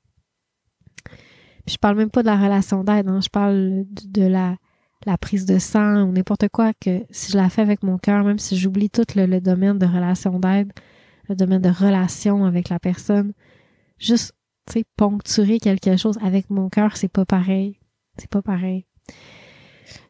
[1.66, 3.20] Puis je parle même pas de la relation d'aide, hein.
[3.22, 4.56] je parle de, la,
[5.06, 8.24] la prise de sang ou n'importe quoi que si je la fais avec mon cœur,
[8.24, 10.72] même si j'oublie tout le, domaine de relation d'aide,
[11.32, 13.34] le domaine de relation avec la personne,
[13.98, 14.34] juste
[14.68, 17.80] tu sais poncturer quelque chose avec mon cœur, c'est pas pareil.
[18.18, 18.86] C'est pas pareil.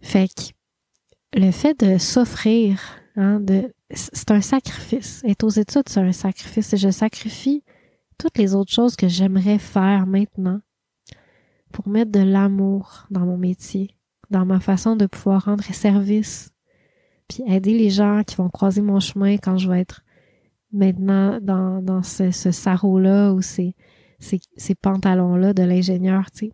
[0.02, 2.82] Fait que le fait de s'offrir,
[3.16, 3.40] hein,
[3.92, 5.22] c'est un sacrifice.
[5.26, 6.74] Être aux études, c'est un sacrifice.
[6.74, 7.64] Et je sacrifie
[8.18, 10.60] toutes les autres choses que j'aimerais faire maintenant
[11.72, 13.96] pour mettre de l'amour dans mon métier,
[14.30, 16.52] dans ma façon de pouvoir rendre service,
[17.30, 20.04] puis aider les gens qui vont croiser mon chemin quand je vais être
[20.74, 23.76] maintenant dans, dans ce, ce sarrau-là ou ces,
[24.20, 26.52] ces, ces pantalons-là de l'ingénieur, tu sais.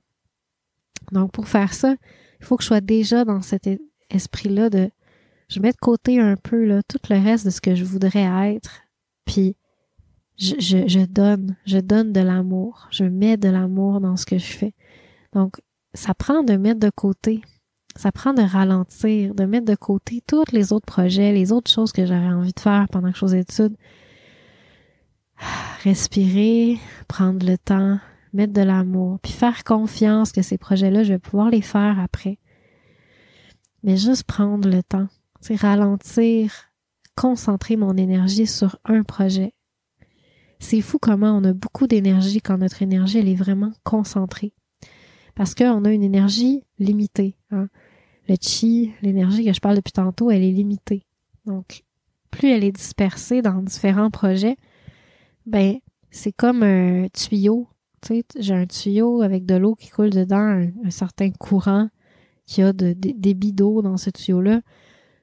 [1.11, 1.95] Donc, pour faire ça,
[2.39, 3.69] il faut que je sois déjà dans cet
[4.09, 4.89] esprit-là de
[5.49, 8.53] je mets de côté un peu là, tout le reste de ce que je voudrais
[8.53, 8.81] être,
[9.25, 9.55] puis
[10.37, 14.37] je, je, je donne, je donne de l'amour, je mets de l'amour dans ce que
[14.37, 14.73] je fais.
[15.33, 15.55] Donc,
[15.93, 17.41] ça prend de mettre de côté,
[17.95, 21.91] ça prend de ralentir, de mettre de côté tous les autres projets, les autres choses
[21.91, 23.75] que j'aurais envie de faire pendant que je fais études.
[25.83, 27.99] Respirer, prendre le temps,
[28.33, 32.39] mettre de l'amour, puis faire confiance que ces projets-là, je vais pouvoir les faire après.
[33.83, 35.07] Mais juste prendre le temps,
[35.39, 36.71] c'est ralentir,
[37.15, 39.53] concentrer mon énergie sur un projet.
[40.59, 44.53] C'est fou comment on a beaucoup d'énergie quand notre énergie elle est vraiment concentrée.
[45.35, 47.37] Parce qu'on a une énergie limitée.
[47.51, 47.69] Hein.
[48.27, 51.03] Le chi, l'énergie que je parle depuis tantôt, elle est limitée.
[51.45, 51.83] Donc,
[52.31, 54.57] plus elle est dispersée dans différents projets,
[55.47, 55.77] ben
[56.11, 57.67] c'est comme un tuyau.
[58.37, 61.89] J'ai un tuyau avec de l'eau qui coule dedans, un, certain courant
[62.45, 64.61] qui a de, débit d'eau dans ce tuyau-là.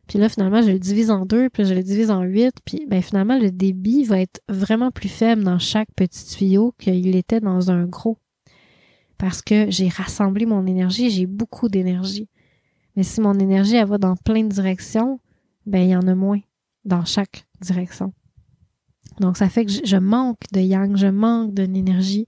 [0.07, 2.85] Puis là, finalement, je le divise en deux, puis je le divise en huit, puis
[2.87, 7.41] ben finalement, le débit va être vraiment plus faible dans chaque petit tuyau qu'il était
[7.41, 8.19] dans un gros.
[9.17, 12.29] Parce que j'ai rassemblé mon énergie, j'ai beaucoup d'énergie.
[12.97, 15.21] Mais si mon énergie, elle va dans plein de directions,
[15.65, 16.41] ben il y en a moins
[16.85, 18.13] dans chaque direction.
[19.21, 22.27] Donc, ça fait que je manque de yang, je manque d'une énergie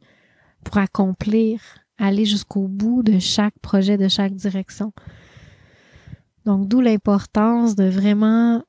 [0.64, 1.60] pour accomplir,
[1.98, 4.92] aller jusqu'au bout de chaque projet, de chaque direction.
[6.44, 8.62] Donc, d'où l'importance de vraiment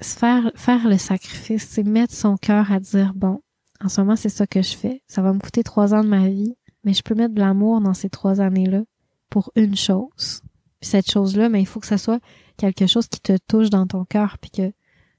[0.00, 3.40] faire, faire le sacrifice, c'est mettre son cœur à dire, bon,
[3.82, 5.02] en ce moment, c'est ça que je fais.
[5.06, 6.54] Ça va me coûter trois ans de ma vie,
[6.84, 8.82] mais je peux mettre de l'amour dans ces trois années-là
[9.30, 10.42] pour une chose.
[10.80, 12.20] Puis cette chose-là, mais il faut que ça soit
[12.56, 14.72] quelque chose qui te touche dans ton cœur, puis que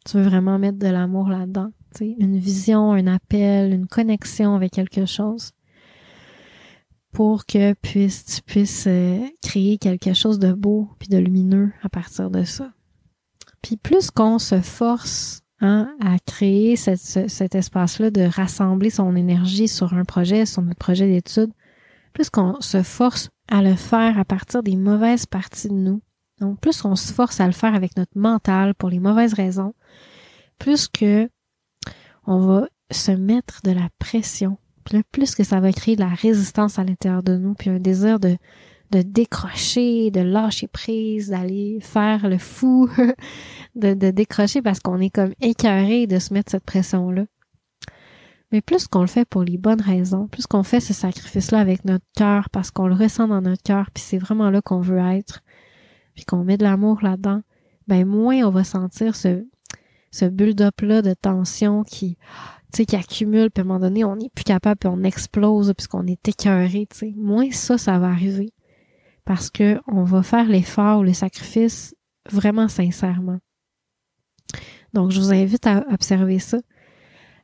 [0.06, 1.72] tu veux vraiment mettre de l'amour là-dedans.
[2.06, 5.52] Une vision, un appel, une connexion avec quelque chose
[7.12, 11.90] pour que puisse, tu puisses euh, créer quelque chose de beau puis de lumineux à
[11.90, 12.72] partir de ça.
[13.62, 19.94] Puis plus qu'on se force hein, à créer cet espace-là de rassembler son énergie sur
[19.94, 21.52] un projet, sur notre projet d'étude,
[22.14, 26.02] plus qu'on se force à le faire à partir des mauvaises parties de nous,
[26.40, 29.74] donc plus on se force à le faire avec notre mental pour les mauvaises raisons,
[30.60, 31.30] plus que
[32.28, 34.58] on va se mettre de la pression
[35.12, 38.20] plus que ça va créer de la résistance à l'intérieur de nous, puis un désir
[38.20, 38.38] de,
[38.92, 42.90] de décrocher, de lâcher prise, d'aller faire le fou,
[43.76, 47.26] de, de décrocher parce qu'on est comme écœuré de se mettre cette pression-là.
[48.52, 51.84] Mais plus qu'on le fait pour les bonnes raisons, plus qu'on fait ce sacrifice-là avec
[51.84, 55.00] notre cœur parce qu'on le ressent dans notre cœur, puis c'est vraiment là qu'on veut
[55.00, 55.42] être,
[56.16, 57.42] puis qu'on met de l'amour là-dedans,
[57.88, 59.46] ben moins on va sentir ce,
[60.18, 62.18] ce build-up-là de tension qui
[62.74, 65.04] tu sais, qui accumule, puis à un moment donné, on n'est plus capable, puis on
[65.04, 67.14] explose, puisqu'on est écœuré, tu sais.
[67.16, 68.52] Moins ça, ça va arriver.
[69.24, 71.96] Parce que on va faire l'effort ou le sacrifice
[72.30, 73.40] vraiment sincèrement.
[74.94, 76.58] Donc, je vous invite à observer ça.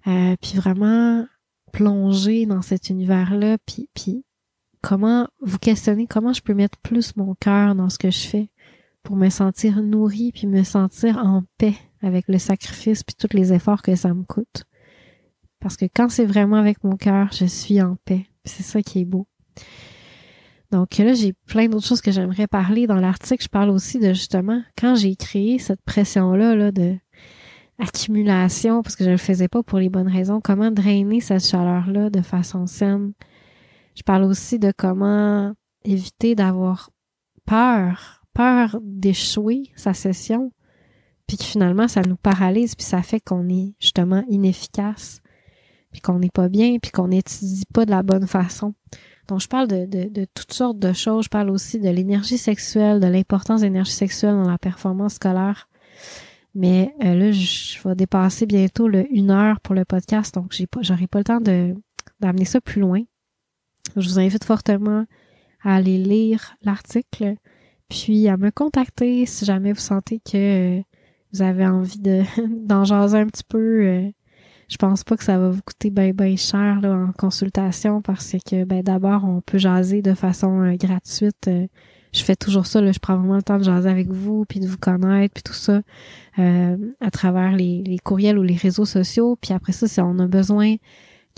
[0.07, 1.25] Euh, puis vraiment
[1.71, 4.25] plonger dans cet univers-là, puis, puis
[4.81, 8.49] comment vous questionner comment je peux mettre plus mon cœur dans ce que je fais
[9.01, 13.53] pour me sentir nourri puis me sentir en paix avec le sacrifice puis tous les
[13.53, 14.65] efforts que ça me coûte.
[15.59, 18.27] Parce que quand c'est vraiment avec mon cœur, je suis en paix.
[18.45, 19.27] C'est ça qui est beau.
[20.71, 22.87] Donc là, j'ai plein d'autres choses que j'aimerais parler.
[22.87, 26.97] Dans l'article, je parle aussi de justement quand j'ai créé cette pression-là là, de
[27.79, 31.45] accumulation, parce que je ne le faisais pas pour les bonnes raisons, comment drainer cette
[31.45, 33.13] chaleur-là de façon saine.
[33.95, 35.53] Je parle aussi de comment
[35.85, 36.89] éviter d'avoir
[37.45, 40.51] peur, peur d'échouer sa session,
[41.33, 45.19] puis que finalement ça nous paralyse, puis ça fait qu'on est justement inefficace
[45.91, 48.73] puis qu'on n'est pas bien, puis qu'on n'étudie pas de la bonne façon.
[49.27, 51.25] Donc, je parle de, de, toutes sortes de choses.
[51.25, 55.69] Je parle aussi de l'énergie sexuelle, de l'importance de l'énergie sexuelle dans la performance scolaire.
[56.55, 60.65] Mais euh, là, je, vais dépasser bientôt le une heure pour le podcast, donc j'ai
[60.65, 61.75] pas, j'aurai pas le temps de
[62.19, 63.01] d'amener ça plus loin.
[63.95, 65.05] Je vous invite fortement
[65.63, 67.35] à aller lire l'article,
[67.87, 70.81] puis à me contacter si jamais vous sentez que euh,
[71.33, 72.23] vous avez envie de
[72.65, 73.85] d'en jaser un petit peu.
[73.85, 74.09] Euh,
[74.69, 78.35] je pense pas que ça va vous coûter bien ben cher là, en consultation parce
[78.49, 81.47] que ben d'abord on peut jaser de façon euh, gratuite.
[81.47, 81.67] Euh,
[82.13, 84.59] je fais toujours ça, là, je prends vraiment le temps de jaser avec vous, puis
[84.59, 85.81] de vous connaître, puis tout ça,
[86.37, 89.35] euh, à travers les, les, courriels ou les réseaux sociaux.
[89.41, 90.75] Puis après ça, si on a besoin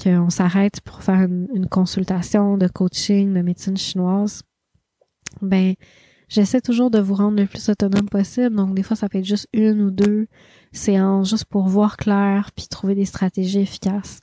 [0.02, 4.44] qu'on s'arrête pour faire une, consultation de coaching de médecine chinoise,
[5.42, 5.76] ben
[6.28, 8.56] j'essaie toujours de vous rendre le plus autonome possible.
[8.56, 10.28] Donc, des fois, ça peut être juste une ou deux
[10.72, 14.20] séances juste pour voir clair puis trouver des stratégies efficaces.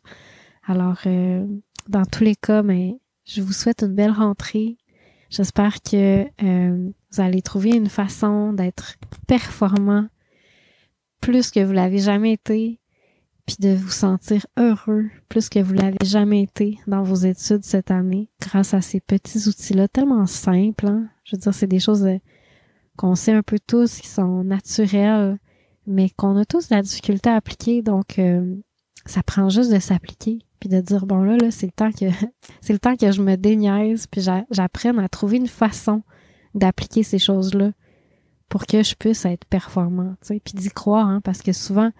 [0.67, 1.47] Alors, euh,
[1.89, 4.77] dans tous les cas, mais je vous souhaite une belle rentrée.
[5.31, 8.97] J'espère que euh, vous allez trouver une façon d'être
[9.27, 10.07] performant
[11.21, 12.81] plus que vous l'avez jamais été,
[13.47, 17.90] puis de vous sentir heureux plus que vous l'avez jamais été dans vos études cette
[17.90, 20.86] année grâce à ces petits outils-là tellement simples.
[20.86, 21.09] Hein?
[21.24, 22.18] Je veux dire, c'est des choses euh,
[22.97, 25.38] qu'on sait un peu tous, qui sont naturelles,
[25.86, 27.82] mais qu'on a tous la difficulté à appliquer.
[27.82, 28.55] Donc, euh,
[29.07, 32.07] ça prend juste de s'appliquer puis de dire bon là là c'est le temps que
[32.61, 36.03] c'est le temps que je me déniaise puis j'apprenne à trouver une façon
[36.55, 37.72] d'appliquer ces choses-là
[38.49, 41.90] pour que je puisse être performant, tu sais, puis d'y croire hein, parce que souvent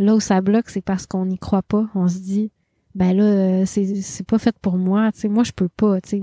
[0.00, 2.50] là où ça bloque, c'est parce qu'on n'y croit pas, on se dit
[2.94, 6.00] ben là euh, c'est c'est pas fait pour moi, tu sais, moi je peux pas,
[6.00, 6.22] tu sais,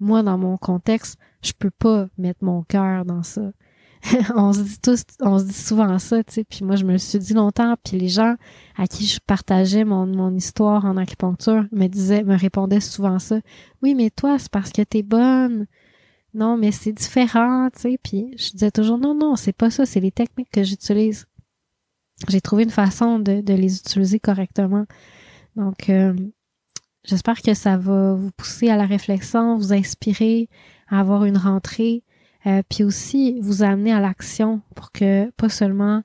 [0.00, 3.52] moi dans mon contexte, je peux pas mettre mon cœur dans ça.
[4.36, 6.44] on se dit tous, on se dit souvent ça, tu sais.
[6.44, 7.74] Puis moi, je me suis dit longtemps.
[7.84, 8.36] Puis les gens
[8.76, 13.40] à qui je partageais mon, mon histoire en acupuncture me disaient, me répondaient souvent ça.
[13.82, 15.66] Oui, mais toi, c'est parce que t'es bonne.
[16.34, 17.98] Non, mais c'est différent, tu sais.
[18.02, 19.86] Puis je disais toujours, non, non, c'est pas ça.
[19.86, 21.26] C'est les techniques que j'utilise.
[22.26, 24.86] J'ai trouvé une façon de, de les utiliser correctement.
[25.54, 26.14] Donc, euh,
[27.04, 30.48] j'espère que ça va vous pousser à la réflexion, vous inspirer
[30.88, 32.02] à avoir une rentrée
[32.46, 36.02] euh, puis aussi vous amener à l'action pour que pas seulement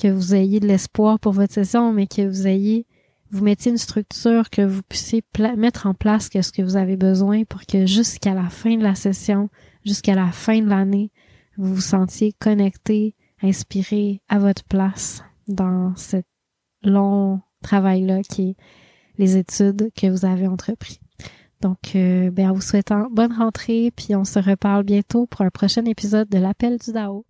[0.00, 2.86] que vous ayez de l'espoir pour votre session, mais que vous ayez
[3.30, 5.24] vous mettiez une structure que vous puissiez
[5.56, 8.82] mettre en place que ce que vous avez besoin pour que jusqu'à la fin de
[8.84, 9.48] la session,
[9.84, 11.10] jusqu'à la fin de l'année,
[11.56, 16.18] vous vous sentiez connecté, inspiré à votre place dans ce
[16.82, 18.56] long travail-là qui est
[19.18, 21.00] les études que vous avez entrepris.
[21.60, 25.50] Donc, euh, ben, en vous souhaitant bonne rentrée, puis on se reparle bientôt pour un
[25.50, 27.24] prochain épisode de l'Appel du DAO.